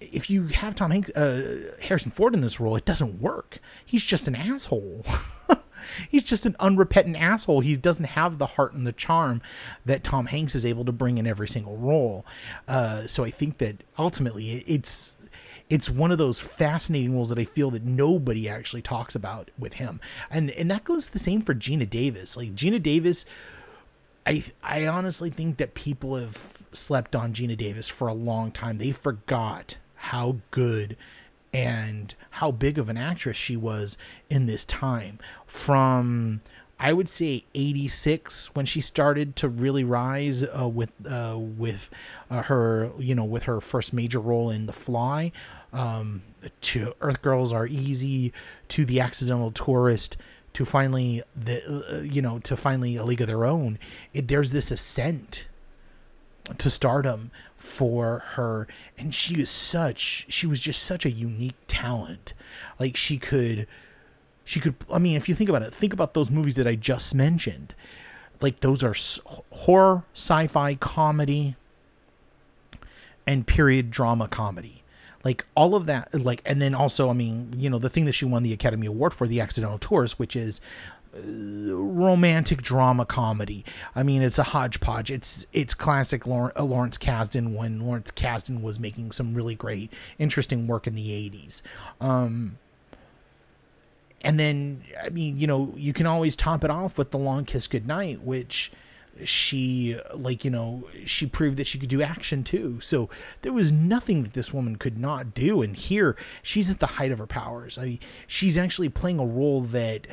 [0.00, 3.58] if you have Tom Hanks, uh, Harrison Ford in this role, it doesn't work.
[3.84, 5.04] He's just an asshole.
[6.08, 7.60] he's just an unrepentant asshole.
[7.60, 9.42] He doesn't have the heart and the charm
[9.84, 12.24] that Tom Hanks is able to bring in every single role.
[12.68, 15.16] Uh, so I think that ultimately it's
[15.68, 19.74] it's one of those fascinating roles that I feel that nobody actually talks about with
[19.74, 22.36] him, and and that goes the same for Geena Davis.
[22.36, 23.24] Like Geena Davis.
[24.28, 28.78] I, I honestly think that people have slept on Geena Davis for a long time.
[28.78, 30.96] They forgot how good
[31.56, 33.96] and how big of an actress she was
[34.28, 35.18] in this time.
[35.46, 36.42] From
[36.78, 41.88] I would say 86 when she started to really rise uh, with uh, with
[42.30, 45.32] uh, her you know with her first major role in The Fly
[45.72, 46.22] um,
[46.60, 48.34] to Earth Girls Are Easy
[48.68, 50.18] to The Accidental Tourist
[50.52, 53.78] to finally the uh, you know to finally A League of Their Own
[54.12, 55.48] it, there's this ascent
[56.58, 58.68] to stardom for her.
[58.96, 62.34] And she is such she was just such a unique talent.
[62.78, 63.66] Like she could
[64.44, 66.74] she could i mean if you think about it think about those movies that i
[66.74, 67.74] just mentioned.
[68.40, 68.94] Like those are
[69.50, 71.56] horror sci-fi comedy
[73.26, 74.82] and period drama comedy.
[75.24, 78.12] Like all of that like and then also i mean you know the thing that
[78.12, 80.60] she won the academy award for the accidental tourist which is
[81.24, 83.64] romantic drama comedy.
[83.94, 85.10] I mean, it's a hodgepodge.
[85.10, 90.66] It's it's classic uh, Lawrence Kasdan when Lawrence Kasdan was making some really great, interesting
[90.66, 91.62] work in the '80s.
[92.00, 92.58] Um,
[94.22, 97.44] and then, I mean, you know, you can always top it off with the Long
[97.44, 98.72] Kiss Goodnight, which
[99.24, 103.08] she like you know she proved that she could do action too so
[103.40, 107.10] there was nothing that this woman could not do and here she's at the height
[107.10, 110.06] of her powers I mean, she's actually playing a role that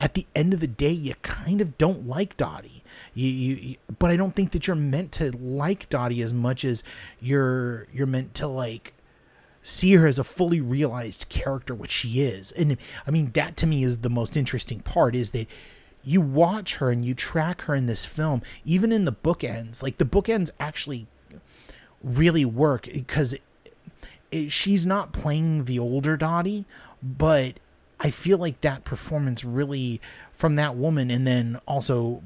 [0.00, 2.82] at the end of the day, you kind of don't like Dottie.
[3.14, 6.64] You, you, you, but I don't think that you're meant to like Dottie as much
[6.64, 6.82] as
[7.20, 8.94] you're you're meant to like
[9.62, 12.52] see her as a fully realized character, which she is.
[12.52, 12.76] And
[13.06, 15.46] I mean, that to me is the most interesting part is that
[16.02, 19.82] you watch her and you track her in this film, even in the bookends.
[19.82, 21.06] Like the bookends actually
[22.02, 23.36] really work because
[24.48, 26.64] she's not playing the older Dottie,
[27.02, 27.58] but
[28.00, 30.00] I feel like that performance really
[30.32, 32.22] from that woman, and then also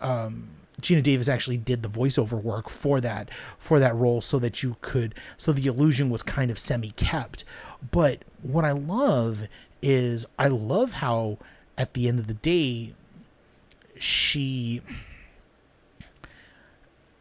[0.00, 0.48] um,
[0.80, 4.76] Geena Davis actually did the voiceover work for that for that role, so that you
[4.80, 7.44] could so the illusion was kind of semi kept.
[7.90, 9.48] But what I love
[9.82, 11.38] is I love how
[11.76, 12.94] at the end of the day
[13.98, 14.82] she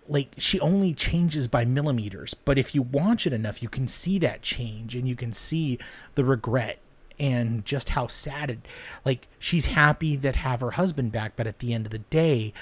[0.09, 4.17] like she only changes by millimeters but if you watch it enough you can see
[4.17, 5.77] that change and you can see
[6.15, 6.79] the regret
[7.19, 8.59] and just how sad it
[9.05, 12.53] like she's happy that have her husband back but at the end of the day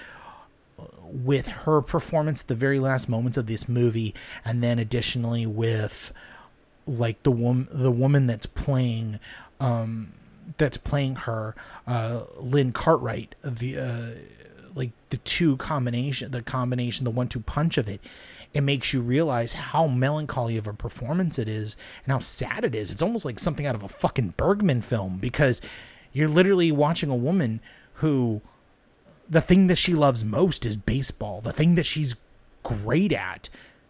[1.03, 6.11] with her performance the very last moments of this movie and then additionally with
[6.87, 9.19] like the woman the woman that's playing
[9.59, 10.13] um
[10.57, 11.55] that's playing her
[11.87, 14.09] uh Lynn Cartwright the uh
[14.75, 18.01] like the two combination the combination the one two punch of it
[18.55, 21.75] it makes you realize how melancholy of a performance it is
[22.05, 22.89] and how sad it is.
[22.89, 25.61] It's almost like something out of a fucking Bergman film because
[26.13, 27.59] you're literally watching a woman
[27.95, 28.41] who
[29.29, 31.41] the thing that she loves most is baseball.
[31.41, 32.15] The thing that she's
[32.63, 33.49] great at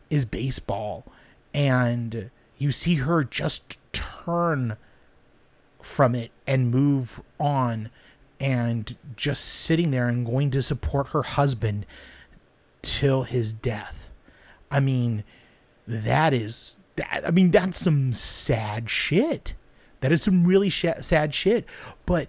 [0.09, 1.05] is baseball.
[1.53, 4.77] And you see her just turn
[5.79, 7.91] from it and move on
[8.39, 11.85] and just sitting there and going to support her husband
[12.81, 14.04] till his death.
[14.75, 15.23] I mean,
[15.87, 19.55] that is that I mean that's some sad shit.
[20.01, 21.65] That is some really sh- sad shit.
[22.05, 22.27] But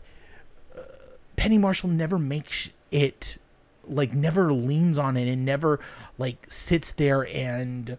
[0.78, 0.82] uh,
[1.34, 3.38] Penny Marshall never makes it
[3.88, 5.80] like never leans on it and never
[6.18, 7.99] like sits there and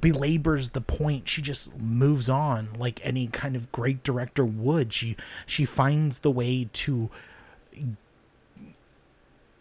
[0.00, 5.14] belabors the point she just moves on like any kind of great director would she
[5.44, 7.10] she finds the way to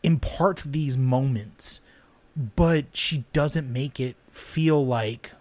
[0.04, 1.82] impart these moments
[2.56, 5.32] but she doesn't make it feel like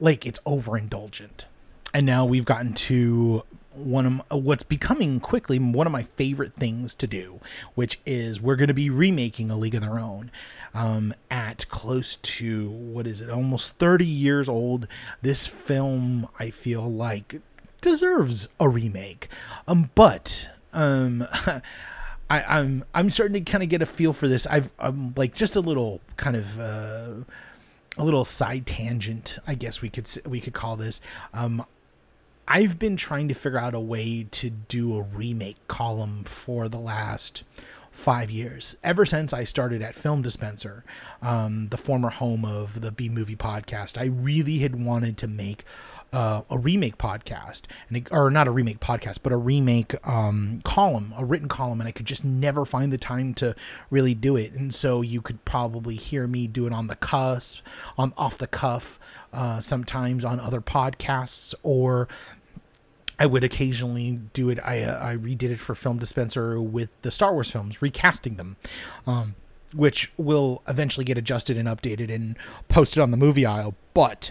[0.00, 1.46] like it's overindulgent
[1.92, 3.44] and now we've gotten to
[3.74, 7.40] one of what's becoming quickly one of my favorite things to do,
[7.74, 10.30] which is we're going to be remaking A League of Their Own
[10.72, 14.86] um, at close to what is it, almost 30 years old.
[15.22, 17.40] This film, I feel like,
[17.80, 19.28] deserves a remake.
[19.66, 21.26] Um, but um,
[22.40, 24.46] I, I'm I'm starting to kind of get a feel for this.
[24.46, 26.60] I've I'm like just a little kind of.
[26.60, 27.24] Uh,
[27.96, 31.00] a little side tangent, I guess we could we could call this.
[31.32, 31.64] Um,
[32.46, 36.78] I've been trying to figure out a way to do a remake column for the
[36.78, 37.44] last
[37.90, 38.76] five years.
[38.82, 40.84] Ever since I started at Film Dispenser,
[41.22, 45.64] um, the former home of the B Movie podcast, I really had wanted to make
[46.14, 51.12] uh, a remake podcast, and or not a remake podcast, but a remake um, column,
[51.16, 53.56] a written column, and I could just never find the time to
[53.90, 54.52] really do it.
[54.52, 57.64] And so you could probably hear me do it on the cusp,
[57.98, 59.00] on off the cuff,
[59.32, 62.06] uh, sometimes on other podcasts, or
[63.18, 64.60] I would occasionally do it.
[64.64, 68.56] I uh, I redid it for Film Dispenser with the Star Wars films, recasting them.
[69.04, 69.34] Um,
[69.74, 72.36] which will eventually get adjusted and updated and
[72.68, 73.74] posted on the movie aisle.
[73.92, 74.30] But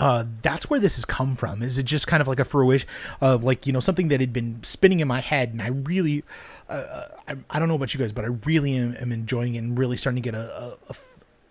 [0.00, 1.62] uh, that's where this has come from.
[1.62, 2.88] Is it just kind of like a fruition
[3.20, 6.24] of like you know something that had been spinning in my head, and I really,
[6.70, 9.58] uh, I, I, don't know about you guys, but I really am, am enjoying it
[9.58, 10.94] and really starting to get a, a,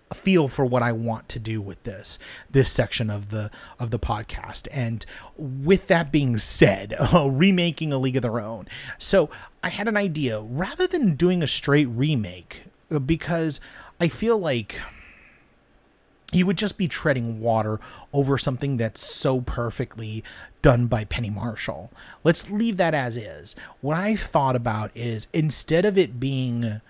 [0.10, 2.18] a, feel for what I want to do with this
[2.50, 4.68] this section of the of the podcast.
[4.72, 5.06] And
[5.38, 8.68] with that being said, uh, remaking a League of Their Own.
[8.97, 9.30] So
[9.62, 13.62] I had an idea rather than doing a straight remake uh, because
[14.02, 14.82] I feel like
[16.32, 17.80] you would just be treading water
[18.13, 20.23] over something that's so perfectly
[20.61, 21.91] done by Penny Marshall.
[22.23, 23.55] Let's leave that as is.
[23.82, 26.82] What I thought about is instead of it being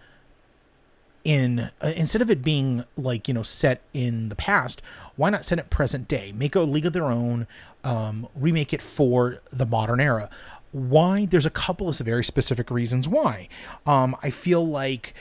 [1.24, 4.82] in uh, instead of it being like you know set in the past
[5.18, 7.46] why not set it present day make a league of their own
[7.84, 10.30] um, remake it for the modern era
[10.72, 13.50] why there's a couple of very specific reasons why
[13.86, 15.14] um, i feel like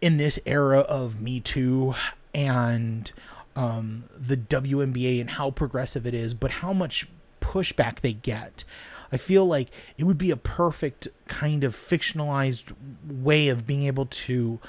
[0.00, 1.94] in this era of me too
[2.36, 3.10] and
[3.56, 7.08] um, the WNBA and how progressive it is, but how much
[7.40, 8.62] pushback they get.
[9.10, 12.72] I feel like it would be a perfect kind of fictionalized
[13.08, 14.60] way of being able to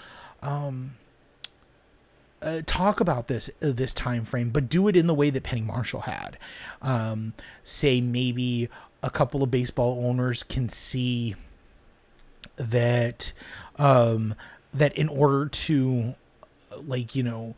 [0.41, 0.95] um,
[2.41, 5.43] uh, talk about this uh, this time frame, but do it in the way that
[5.43, 6.37] Penny Marshall had.
[6.81, 7.33] Um,
[7.65, 8.69] say maybe
[9.03, 11.35] a couple of baseball owners can see
[12.55, 13.33] that
[13.77, 14.35] um,
[14.73, 16.15] that in order to
[16.85, 17.55] like you know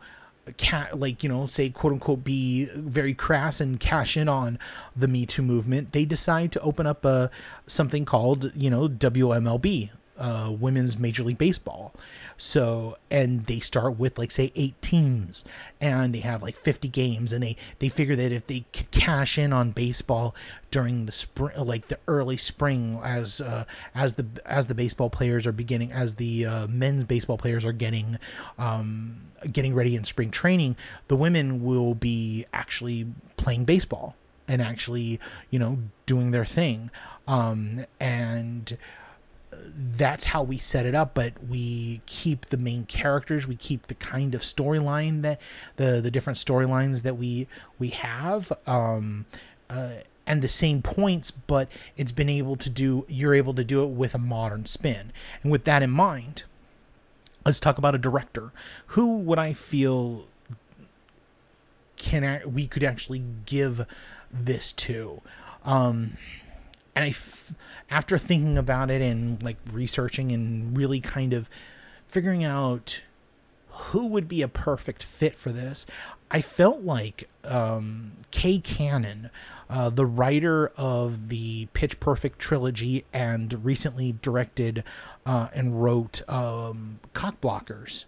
[0.56, 4.58] cat like you know say quote unquote be very crass and cash in on
[4.96, 7.30] the me too movement they decide to open up a
[7.66, 9.90] something called you know wmlb
[10.20, 11.94] uh, women's major league baseball.
[12.36, 15.44] So and they start with like say eight teams
[15.80, 19.36] and they have like 50 games and they they figure that if they could cash
[19.36, 20.34] in on baseball
[20.70, 23.64] during the spring like the early spring as uh,
[23.94, 27.72] as the as the baseball players are beginning as the uh, men's baseball players are
[27.72, 28.18] getting
[28.58, 29.20] um,
[29.52, 30.76] getting ready in spring training
[31.08, 33.06] the women will be actually
[33.36, 34.16] playing baseball
[34.48, 35.78] and actually you know
[36.10, 36.90] doing their thing.
[37.28, 38.76] Um, and
[39.74, 43.46] that's how we set it up but we keep the main characters.
[43.46, 45.40] We keep the kind of storyline that
[45.76, 47.46] the the different storylines that we
[47.78, 49.26] we have um
[49.68, 49.90] uh,
[50.26, 53.88] and the same points but it's been able to do you're able to do it
[53.88, 55.12] with a modern spin.
[55.42, 56.44] And with that in mind
[57.44, 58.52] let's talk about a director.
[58.88, 60.26] Who would i feel
[61.96, 63.86] can I, we could actually give
[64.30, 65.20] this to?
[65.64, 66.16] Um
[66.94, 67.54] and I, f-
[67.90, 71.48] after thinking about it and like researching and really kind of
[72.06, 73.02] figuring out
[73.68, 75.86] who would be a perfect fit for this,
[76.30, 79.30] I felt like um, Kay Cannon,
[79.68, 84.84] uh, the writer of the Pitch Perfect trilogy and recently directed
[85.26, 88.04] uh, and wrote um, Cockblockers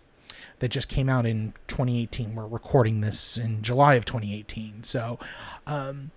[0.60, 2.36] that just came out in 2018.
[2.36, 4.84] We're recording this in July of 2018.
[4.84, 5.18] So,
[5.66, 6.12] um,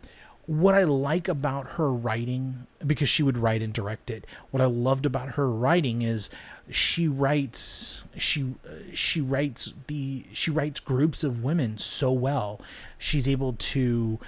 [0.46, 4.66] what I like about her writing, because she would write and direct it, what I
[4.66, 6.30] loved about her writing is
[6.70, 8.56] she writes she
[8.94, 12.62] she writes the she writes groups of women so well.
[12.98, 14.20] She's able to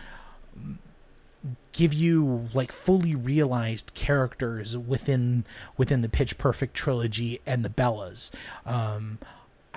[1.71, 5.45] give you like fully realized characters within
[5.77, 8.31] within the Pitch Perfect trilogy and the Bellas.
[8.65, 9.19] Um,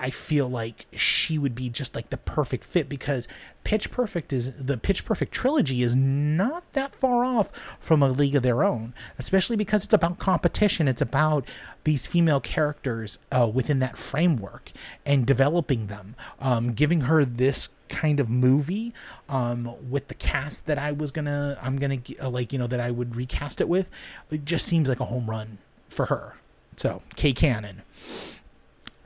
[0.01, 3.27] I feel like she would be just like the perfect fit because
[3.63, 8.35] Pitch Perfect is the Pitch Perfect trilogy is not that far off from a league
[8.35, 10.87] of their own, especially because it's about competition.
[10.87, 11.47] It's about
[11.83, 14.71] these female characters uh, within that framework
[15.05, 18.95] and developing them, um, giving her this kind of movie
[19.29, 22.79] um, with the cast that I was gonna, I'm gonna uh, like, you know, that
[22.79, 23.91] I would recast it with.
[24.31, 26.37] It just seems like a home run for her.
[26.75, 27.83] So, Kay Cannon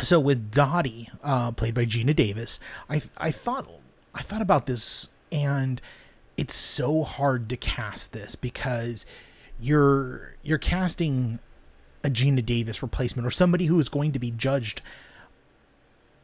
[0.01, 3.69] so with Dottie, uh, played by Geena Davis, I I thought
[4.13, 5.81] I thought about this, and
[6.37, 9.05] it's so hard to cast this because
[9.59, 11.39] you're you're casting
[12.03, 14.81] a Geena Davis replacement or somebody who is going to be judged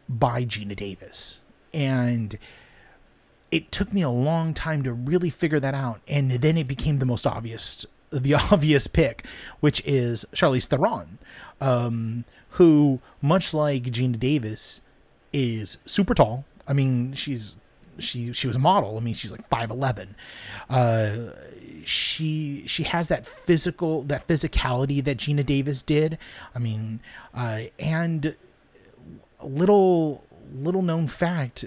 [0.10, 1.42] by Geena Davis,
[1.74, 2.38] and
[3.52, 6.98] it took me a long time to really figure that out, and then it became
[6.98, 9.26] the most obvious the obvious pick,
[9.62, 11.18] which is Charlize Theron.
[11.60, 14.82] Um, who, much like Geena Davis,
[15.34, 16.46] is super tall.
[16.68, 17.56] I mean, she's
[18.00, 18.98] she she was a model.
[18.98, 20.16] I mean, she's like five eleven.
[20.70, 21.32] Uh,
[21.84, 26.18] she she has that physical that physicality that Geena Davis did.
[26.56, 27.00] I mean,
[27.34, 28.36] uh, and
[29.42, 30.24] little
[30.54, 31.66] little known fact.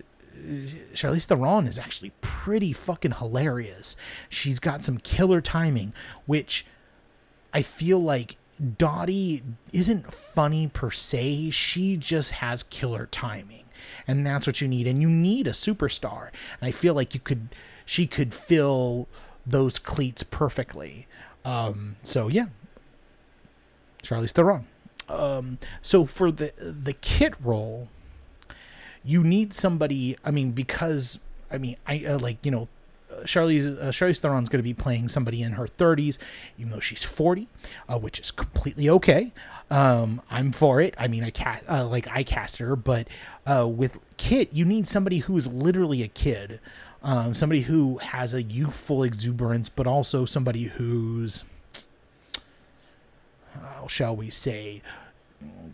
[0.92, 3.96] Charlize Theron is actually pretty fucking hilarious.
[4.28, 5.94] She's got some killer timing,
[6.26, 6.66] which
[7.54, 8.36] I feel like
[8.78, 9.42] Dottie
[9.72, 11.50] isn't funny per se.
[11.50, 13.64] She just has killer timing.
[14.06, 14.86] And that's what you need.
[14.86, 16.28] And you need a superstar.
[16.60, 17.48] And I feel like you could
[17.86, 19.08] she could fill
[19.46, 21.06] those cleats perfectly.
[21.44, 22.46] Um, so yeah.
[24.02, 24.66] Charlize Theron.
[25.08, 27.88] Um, so for the the kit role,
[29.02, 30.16] you need somebody.
[30.24, 31.18] I mean, because
[31.50, 32.68] I mean, I uh, like you know
[33.24, 36.18] Charlize uh, Charlize Theron's going to be playing somebody in her 30s,
[36.58, 37.48] even though she's 40,
[37.88, 39.32] uh, which is completely okay.
[39.70, 40.94] Um, I'm for it.
[40.98, 43.08] I mean, I cast uh, like I cast her, but
[43.46, 46.60] uh, with Kit, you need somebody who is literally a kid,
[47.02, 51.44] um, somebody who has a youthful exuberance, but also somebody who's,
[53.54, 54.82] how shall we say,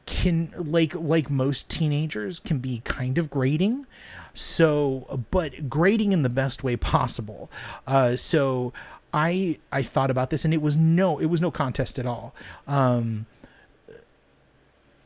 [0.07, 3.87] can like like most teenagers can be kind of grating
[4.35, 7.51] so, but grading in the best way possible.
[7.87, 8.73] Uh, so
[9.13, 12.35] I I thought about this, and it was no it was no contest at all.
[12.67, 13.27] Um,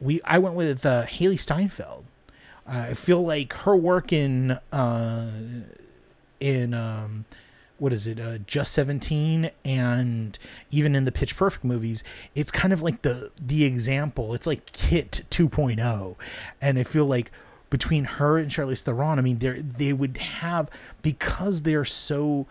[0.01, 2.05] we I went with uh, Hailee Steinfeld.
[2.66, 5.31] Uh, I feel like her work in uh,
[6.41, 7.25] in um,
[7.79, 10.39] what is it uh, just 17 and
[10.70, 12.05] even in the pitch perfect movies
[12.35, 16.14] it's kind of like the the example it's like kit 2.0
[16.62, 17.33] and i feel like
[17.75, 20.70] between her and Charlize Theron, I mean, they they would have
[21.03, 22.47] because they're so.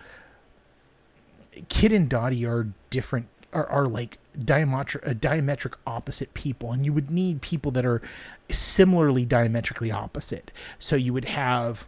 [1.69, 6.91] Kid and Dottie are different, are, are like diametric, uh, diametric opposite people, and you
[6.91, 8.01] would need people that are
[8.49, 10.51] similarly diametrically opposite.
[10.77, 11.87] So you would have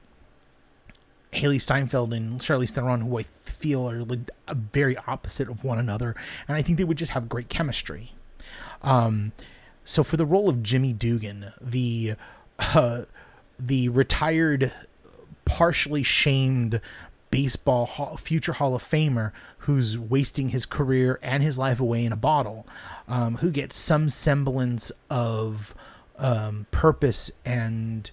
[1.33, 4.31] Hailee Steinfeld and Charlize Theron, who I feel are like
[4.71, 6.15] very opposite of one another,
[6.47, 8.13] and I think they would just have great chemistry.
[8.81, 9.33] Um,
[9.83, 12.15] so for the role of Jimmy Dugan, the
[12.59, 13.01] uh,
[13.59, 14.71] the retired,
[15.45, 16.81] partially shamed
[17.31, 19.31] baseball hall, future Hall of Famer
[19.65, 22.67] who's wasting his career and his life away in a bottle,
[23.07, 25.73] um, who gets some semblance of
[26.19, 28.11] um, purpose and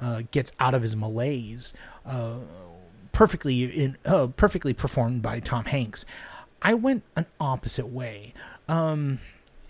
[0.00, 1.72] uh, gets out of his malaise.
[2.04, 2.38] Uh,
[3.12, 6.04] perfectly in uh, perfectly performed by Tom Hanks.
[6.60, 8.34] I went an opposite way.
[8.68, 9.20] Um,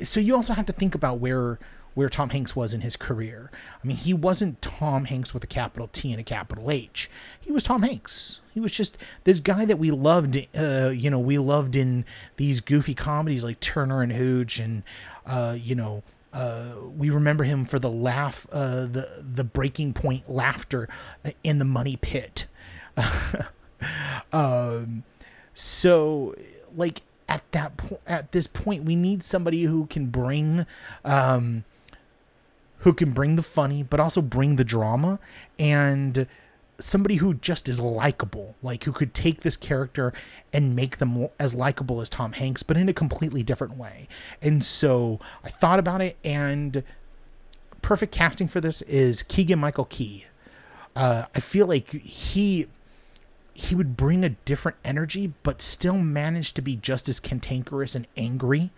[0.03, 1.59] so you also have to think about where
[1.99, 3.51] where Tom Hanks was in his career.
[3.83, 7.11] I mean, he wasn't Tom Hanks with a capital T and a capital H.
[7.41, 8.39] He was Tom Hanks.
[8.55, 10.39] He was just this guy that we loved.
[10.57, 12.05] Uh, you know, we loved in
[12.37, 14.85] these goofy comedies like Turner and Hooch, and
[15.27, 20.31] uh, you know, uh, we remember him for the laugh, uh, the the breaking point
[20.31, 20.89] laughter
[21.43, 22.47] in the Money Pit.
[24.33, 25.03] um,
[25.53, 26.33] so,
[26.77, 30.65] like at that point, at this point, we need somebody who can bring,
[31.05, 31.65] um,
[32.81, 35.19] who can bring the funny, but also bring the drama,
[35.59, 36.27] and
[36.79, 40.13] somebody who just is likable, like who could take this character
[40.53, 44.07] and make them as likable as Tom Hanks, but in a completely different way.
[44.41, 46.85] And so I thought about it, and
[47.83, 50.27] perfect casting for this is Keegan Michael Key.
[50.95, 52.69] Uh, I feel like he
[53.55, 58.07] he would bring a different energy, but still manage to be just as cantankerous and
[58.17, 58.71] angry.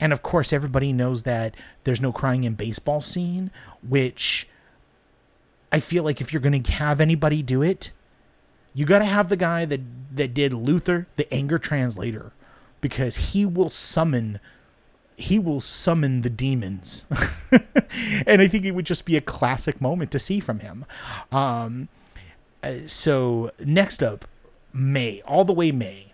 [0.00, 3.50] And of course, everybody knows that there's no crying in baseball scene,
[3.86, 4.48] which
[5.70, 7.92] I feel like if you're going to have anybody do it,
[8.74, 9.80] you got to have the guy that
[10.12, 12.32] that did Luther, the anger translator,
[12.80, 14.40] because he will summon
[15.16, 17.04] he will summon the demons.
[18.26, 20.86] and I think it would just be a classic moment to see from him.
[21.30, 21.88] Um,
[22.62, 24.26] uh, so next up,
[24.72, 26.12] Mae, all the way Mae.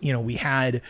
[0.00, 0.82] You know, we had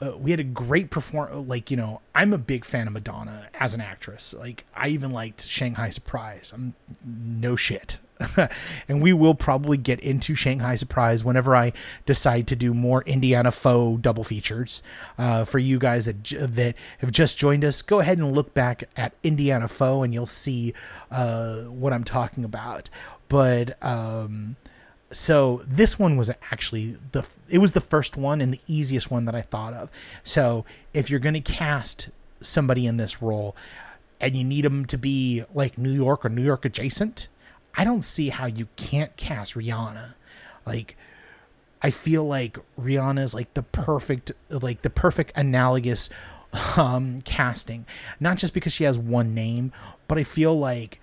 [0.00, 1.48] uh, we had a great perform.
[1.48, 4.34] Like you know, I'm a big fan of Madonna as an actress.
[4.34, 6.52] Like I even liked Shanghai Surprise.
[6.54, 6.74] I'm
[7.04, 7.98] no shit.
[8.88, 11.72] and we will probably get into Shanghai Surprise whenever I
[12.04, 14.82] decide to do more Indiana Pho double features.
[15.16, 18.84] Uh, for you guys that that have just joined us, go ahead and look back
[18.96, 20.74] at Indiana Pho, and you'll see
[21.10, 22.90] uh, what I'm talking about.
[23.28, 24.56] But um,
[25.18, 29.24] so this one was actually the it was the first one and the easiest one
[29.24, 29.90] that I thought of.
[30.22, 30.64] So
[30.94, 32.10] if you're going to cast
[32.40, 33.56] somebody in this role
[34.20, 37.26] and you need them to be like New York or New York adjacent,
[37.74, 40.14] I don't see how you can't cast Rihanna.
[40.64, 40.96] Like
[41.82, 46.10] I feel like Rihanna is like the perfect like the perfect analogous
[46.76, 47.86] um casting.
[48.20, 49.72] Not just because she has one name,
[50.06, 51.00] but I feel like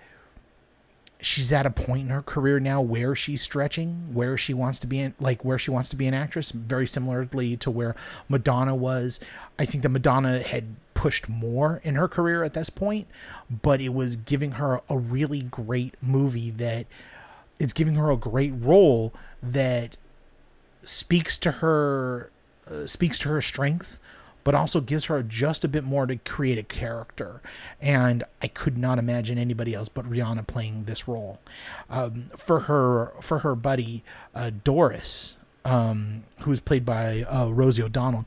[1.26, 4.86] she's at a point in her career now where she's stretching, where she wants to
[4.86, 7.96] be in, like where she wants to be an actress, very similarly to where
[8.28, 9.18] Madonna was.
[9.58, 13.08] I think that Madonna had pushed more in her career at this point,
[13.50, 16.86] but it was giving her a really great movie that
[17.58, 19.12] it's giving her a great role
[19.42, 19.96] that
[20.84, 22.30] speaks to her
[22.70, 23.98] uh, speaks to her strengths
[24.46, 27.42] but also gives her just a bit more to create a character.
[27.82, 31.40] And I could not imagine anybody else but Rihanna playing this role.
[31.90, 34.04] Um, for her, for her buddy
[34.36, 35.34] uh, Doris,
[35.64, 38.24] um, who was played by uh, Rosie O'Donnell.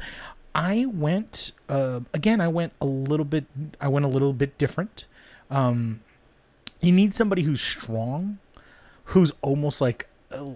[0.53, 2.41] I went uh, again.
[2.41, 3.45] I went a little bit.
[3.79, 5.05] I went a little bit different.
[5.49, 6.01] Um,
[6.81, 8.39] you need somebody who's strong,
[9.05, 10.09] who's almost like.
[10.29, 10.47] Uh,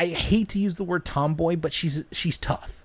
[0.00, 2.83] I hate to use the word tomboy, but she's she's tough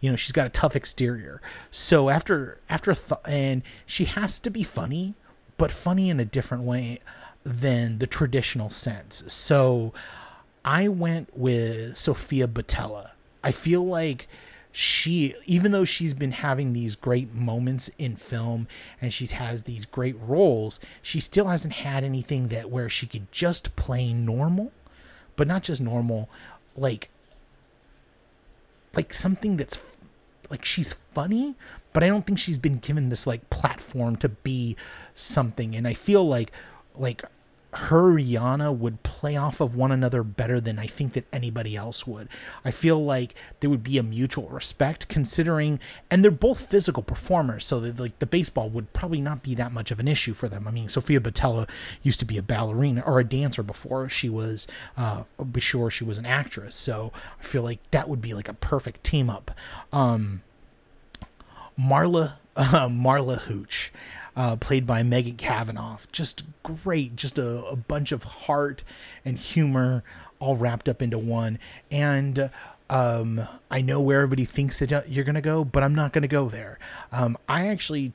[0.00, 1.40] you know she's got a tough exterior.
[1.70, 5.14] So after after th- and she has to be funny
[5.56, 7.00] but funny in a different way
[7.44, 9.24] than the traditional sense.
[9.32, 9.92] So
[10.64, 13.10] i went with Sofia Boutella.
[13.42, 14.28] I feel like
[14.70, 18.68] she even though she's been having these great moments in film
[19.00, 23.30] and she has these great roles she still hasn't had anything that where she could
[23.32, 24.70] just play normal
[25.36, 26.28] but not just normal
[26.76, 27.08] like
[28.98, 29.80] like something that's
[30.50, 31.54] like she's funny,
[31.92, 34.76] but I don't think she's been given this like platform to be
[35.14, 35.76] something.
[35.76, 36.50] And I feel like
[36.96, 37.22] like
[37.78, 42.08] her Rihanna would play off of one another better than I think that anybody else
[42.08, 42.28] would.
[42.64, 45.78] I feel like there would be a mutual respect considering
[46.10, 49.70] and they're both physical performers, so that like the baseball would probably not be that
[49.70, 50.66] much of an issue for them.
[50.66, 51.70] I mean, Sofia Boutella
[52.02, 54.66] used to be a ballerina or a dancer before she was
[54.96, 55.22] uh
[55.52, 56.74] before she was an actress.
[56.74, 59.52] So I feel like that would be like a perfect team up.
[59.92, 60.42] Um
[61.78, 63.92] Marla uh, Marla Hooch
[64.36, 65.98] uh, played by Megan Cavanagh.
[66.12, 68.82] Just great, just a, a, bunch of heart
[69.24, 70.02] and humor
[70.38, 71.58] all wrapped up into one.
[71.90, 72.50] And
[72.90, 76.48] um, I know where everybody thinks that you're gonna go, but I'm not gonna go
[76.48, 76.78] there.
[77.12, 78.12] Um, I actually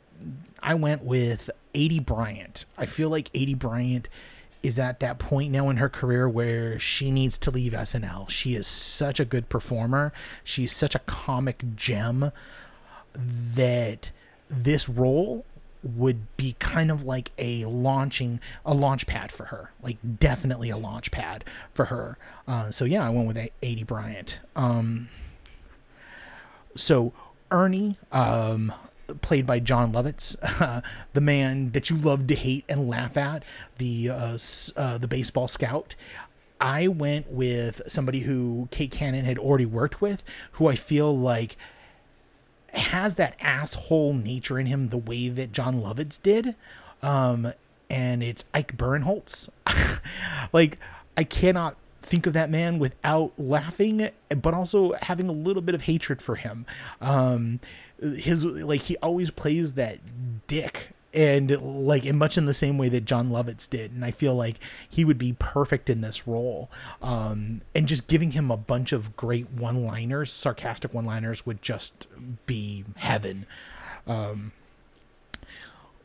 [0.61, 2.65] I went with Aidy Bryant.
[2.77, 4.07] I feel like Aidy Bryant
[4.61, 8.29] is at that point now in her career where she needs to leave SNL.
[8.29, 10.13] She is such a good performer.
[10.43, 12.31] She's such a comic gem
[13.13, 14.11] that
[14.49, 15.45] this role
[15.83, 19.71] would be kind of like a launching a launch pad for her.
[19.81, 22.17] Like definitely a launch pad for her.
[22.47, 24.39] Uh, so yeah i went with Aidy Bryant.
[24.55, 25.09] Um,
[26.75, 27.13] so
[27.51, 28.73] ernie um,
[29.21, 30.35] played by John Lovitz,
[31.13, 33.43] the man that you love to hate and laugh at,
[33.77, 34.37] the uh,
[34.75, 35.95] uh, the baseball scout.
[36.59, 40.23] I went with somebody who Kay Cannon had already worked with,
[40.53, 41.57] who I feel like
[42.73, 46.55] has that asshole nature in him the way that Jon Lovitz did.
[47.01, 47.53] Um,
[47.89, 49.49] and it's Ike Barinholtz.
[50.53, 50.79] like,
[51.15, 55.83] I cannot think of that man without laughing, but also having a little bit of
[55.83, 56.65] hatred for him.
[57.01, 57.59] Um,
[57.99, 59.99] his like he always plays that
[60.47, 64.11] dick and like in much in the same way that Jon Lovitz did and I
[64.11, 64.59] feel like
[64.89, 66.69] he would be perfect in this role
[67.01, 72.07] um and just giving him a bunch of great one-liners sarcastic one-liners would just
[72.45, 73.45] be heaven
[74.07, 74.51] um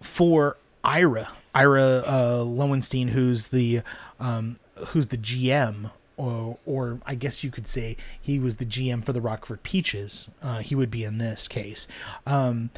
[0.01, 3.81] for Ira Ira uh Lowenstein who's the
[4.21, 4.57] um
[4.89, 9.13] who's the GM or, or I guess you could say he was the GM for
[9.13, 10.29] the Rockford Peaches.
[10.43, 11.87] Uh, he would be in this case.
[12.27, 12.71] Um,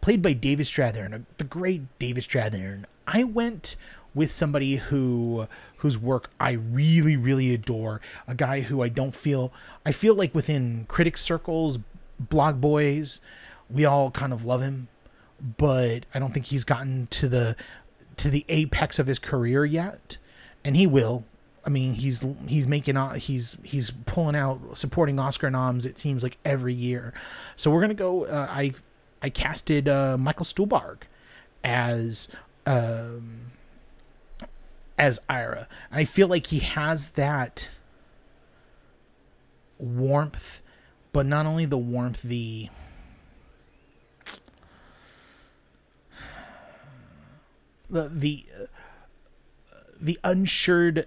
[0.00, 2.84] played by David Strathairn, the great David Strathairn.
[3.06, 3.76] I went
[4.14, 5.46] with somebody who
[5.78, 9.52] whose work I really really adore, a guy who I don't feel
[9.86, 11.78] I feel like within critic circles,
[12.18, 13.20] blog boys,
[13.70, 14.88] we all kind of love him,
[15.40, 17.56] but I don't think he's gotten to the
[18.16, 20.16] to the apex of his career yet,
[20.64, 21.24] and he will.
[21.64, 25.86] I mean, he's he's making he's he's pulling out supporting Oscar noms.
[25.86, 27.12] It seems like every year.
[27.56, 28.24] So we're gonna go.
[28.24, 28.72] Uh, I
[29.22, 31.02] I casted uh, Michael Stuhlbarg
[31.64, 32.28] as
[32.66, 33.52] um,
[34.98, 35.68] as Ira.
[35.90, 37.70] And I feel like he has that
[39.78, 40.60] warmth,
[41.12, 42.68] but not only the warmth, the
[47.88, 48.46] the the
[50.00, 51.06] the unsured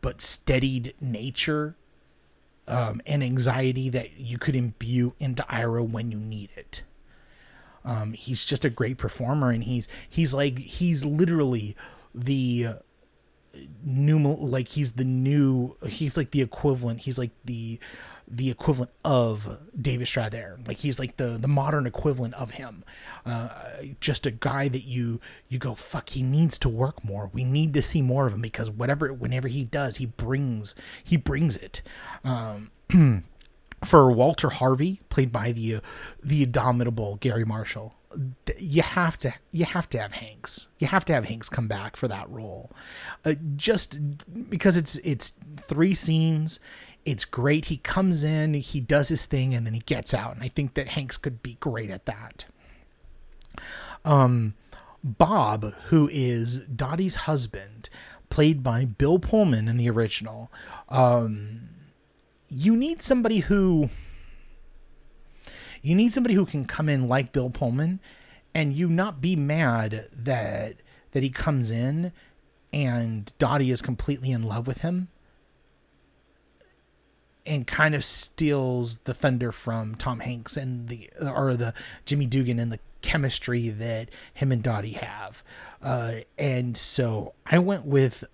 [0.00, 1.76] but steadied nature
[2.66, 6.82] um, and anxiety that you could imbue into Ira when you need it.
[7.84, 11.76] Um, he's just a great performer, and he's he's like he's literally
[12.14, 12.76] the
[13.84, 17.00] new like he's the new he's like the equivalent.
[17.00, 17.78] He's like the
[18.28, 20.66] the equivalent of David Strathairn.
[20.66, 22.84] Like he's like the the modern equivalent of him.
[23.26, 23.48] Uh,
[24.00, 26.10] just a guy that you you go fuck.
[26.10, 27.30] He needs to work more.
[27.32, 31.16] We need to see more of him because whatever whenever he does, he brings he
[31.16, 31.82] brings it.
[32.24, 32.70] Um,
[33.84, 35.80] for Walter Harvey, played by the
[36.22, 37.94] the indomitable Garry Marshall,
[38.58, 40.68] you have to you have to have Hanks.
[40.78, 42.70] You have to have Hanks come back for that role,
[43.24, 43.98] uh, just
[44.50, 46.60] because it's it's three scenes.
[47.04, 47.66] It's great.
[47.66, 50.34] He comes in, he does his thing, and then he gets out.
[50.34, 52.44] And I think that Hanks could be great at that.
[54.04, 54.54] Um,
[55.02, 57.88] Bob, who is Dottie's husband,
[58.28, 60.52] played by Bill Pullman in the original.
[60.90, 61.69] Um,
[62.50, 63.88] you need somebody who
[65.82, 68.00] you need somebody who can come in like Bill Pullman
[68.54, 70.76] and you not be mad that
[71.12, 72.12] that he comes in
[72.72, 75.08] and Dottie is completely in love with him
[77.46, 81.72] and kind of steals the thunder from Tom Hanks and the or the
[82.04, 85.42] Jimmy Dugan and the chemistry that him and Dottie have.
[85.82, 88.24] Uh, and so I went with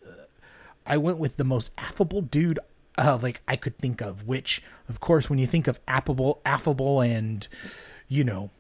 [0.87, 2.59] I went with the most affable dude
[2.99, 4.27] uh, like I could think of.
[4.27, 7.47] Which, of course, when you think of affable, affable, and
[8.09, 8.51] you know,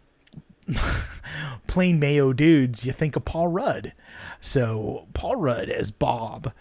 [1.66, 3.92] plain Mayo dudes, you think of Paul Rudd.
[4.40, 6.52] So Paul Rudd as Bob,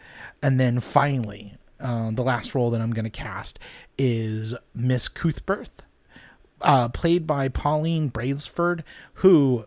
[0.41, 3.59] and then finally, uh, the last role that I'm going to cast
[3.97, 5.83] is Miss Cuthbert,
[6.61, 8.83] uh, played by Pauline Brailsford,
[9.15, 9.65] who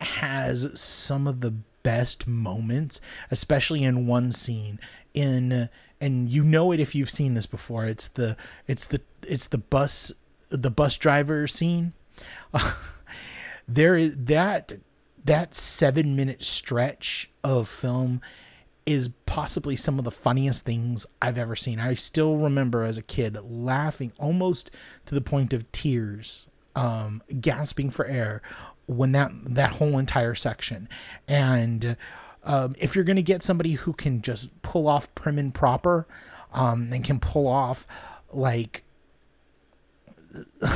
[0.00, 4.78] has some of the best moments, especially in one scene
[5.14, 5.68] in
[6.00, 7.84] and you know it if you've seen this before.
[7.86, 8.36] It's the
[8.66, 10.12] it's the it's the bus
[10.48, 11.92] the bus driver scene.
[13.68, 14.74] there is that
[15.24, 18.20] that seven minute stretch of film
[18.86, 21.78] is possibly some of the funniest things I've ever seen.
[21.78, 24.70] I still remember as a kid laughing almost
[25.06, 28.42] to the point of tears, um, gasping for air
[28.86, 30.88] when that that whole entire section.
[31.28, 31.96] And
[32.44, 36.06] um, if you're gonna get somebody who can just pull off prim and proper,
[36.52, 37.86] um, and can pull off
[38.32, 38.84] like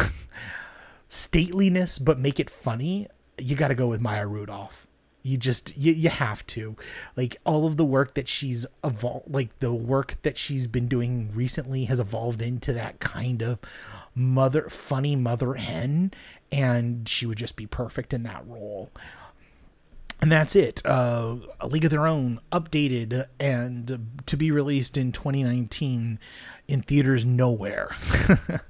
[1.08, 3.08] stateliness but make it funny,
[3.38, 4.86] you got to go with Maya Rudolph.
[5.22, 6.76] You just you, you have to
[7.16, 11.30] like all of the work that she's evolved like the work that she's been doing
[11.32, 13.58] recently has evolved into that kind of
[14.14, 16.12] mother funny mother hen
[16.52, 18.90] and she would just be perfect in that role
[20.20, 20.82] and that's it.
[20.84, 26.18] Uh, a League of Their Own, updated and to be released in 2019
[26.68, 27.94] in theaters nowhere.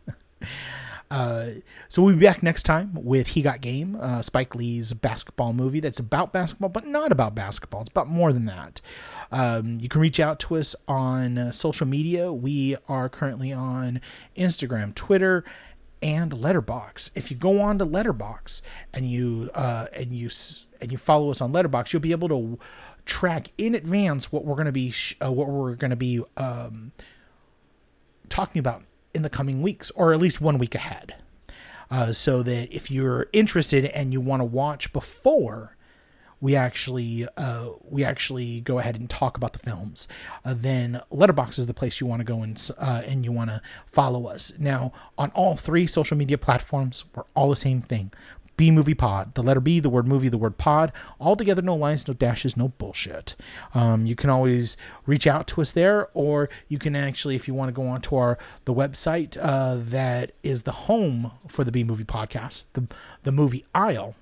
[1.10, 1.46] Uh,
[1.88, 5.78] so we'll be back next time with He Got Game, uh, Spike Lee's basketball movie
[5.78, 7.82] that's about basketball, but not about basketball.
[7.82, 8.80] It's about more than that.
[9.30, 12.32] Um, you can reach out to us on uh, social media.
[12.32, 14.00] We are currently on
[14.36, 15.44] Instagram, Twitter,
[16.02, 17.12] and Letterboxd.
[17.14, 21.30] If you go on to Letterboxd and you uh, and you s- and you follow
[21.30, 22.58] us on Letterboxd, you'll be able to
[23.04, 26.22] track in advance what we're going to be sh- uh, what we're going to be
[26.36, 26.92] um,
[28.28, 28.82] talking about
[29.14, 31.16] in the coming weeks, or at least one week ahead.
[31.90, 35.76] Uh, so that if you're interested and you want to watch before
[36.40, 40.08] we actually uh, we actually go ahead and talk about the films,
[40.44, 43.50] uh, then Letterboxd is the place you want to go and uh, and you want
[43.50, 44.52] to follow us.
[44.58, 48.12] Now on all three social media platforms, we're all the same thing.
[48.56, 51.74] B Movie Pod, the letter B, the word movie, the word pod, all together, no
[51.74, 53.34] lines, no dashes, no bullshit.
[53.74, 54.76] Um, you can always
[55.06, 58.16] reach out to us there, or you can actually, if you want to go onto
[58.16, 62.86] our the website uh, that is the home for the B Movie Podcast, the
[63.24, 64.14] the movie aisle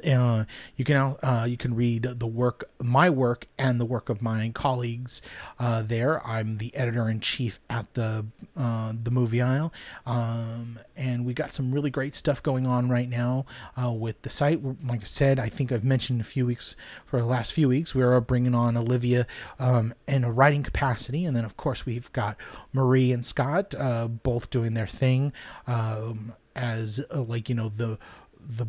[0.00, 0.44] uh,
[0.76, 4.50] you can uh, you can read the work, my work, and the work of my
[4.54, 5.22] colleagues
[5.58, 6.24] uh, there.
[6.26, 8.26] I'm the editor in chief at the
[8.56, 9.72] uh, the movie aisle,
[10.06, 13.46] um, and we got some really great stuff going on right now
[13.82, 14.62] uh, with the site.
[14.84, 17.94] Like I said, I think I've mentioned a few weeks for the last few weeks
[17.94, 19.26] we are bringing on Olivia
[19.58, 22.36] um, in a writing capacity, and then of course we've got
[22.72, 25.32] Marie and Scott uh, both doing their thing
[25.66, 27.98] um, as like you know the
[28.38, 28.66] the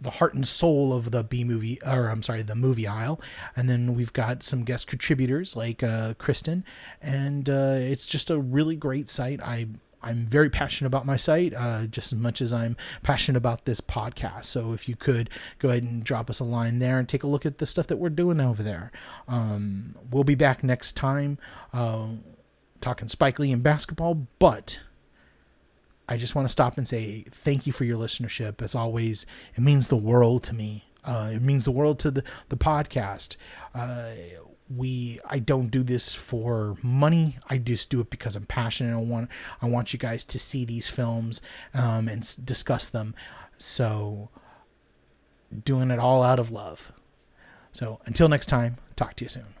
[0.00, 3.20] the heart and soul of the B movie, or I'm sorry, the movie aisle.
[3.54, 6.64] And then we've got some guest contributors like uh, Kristen,
[7.00, 9.40] and uh, it's just a really great site.
[9.42, 9.68] I
[10.02, 13.80] I'm very passionate about my site, uh, just as much as I'm passionate about this
[13.80, 14.44] podcast.
[14.44, 15.28] So if you could
[15.58, 17.88] go ahead and drop us a line there and take a look at the stuff
[17.88, 18.92] that we're doing over there.
[19.26, 21.38] Um, we'll be back next time
[21.72, 22.08] uh,
[22.80, 24.78] talking Spike Lee and basketball, but
[26.08, 28.62] I just want to stop and say thank you for your listenership.
[28.62, 30.84] As always, it means the world to me.
[31.04, 33.36] Uh, it means the world to the the podcast.
[33.74, 34.10] Uh,
[34.74, 37.38] we I don't do this for money.
[37.48, 38.94] I just do it because I'm passionate.
[38.94, 39.30] I want
[39.62, 41.40] I want you guys to see these films
[41.74, 43.14] um, and s- discuss them.
[43.58, 44.28] So
[45.64, 46.92] doing it all out of love.
[47.72, 49.55] So until next time, talk to you soon.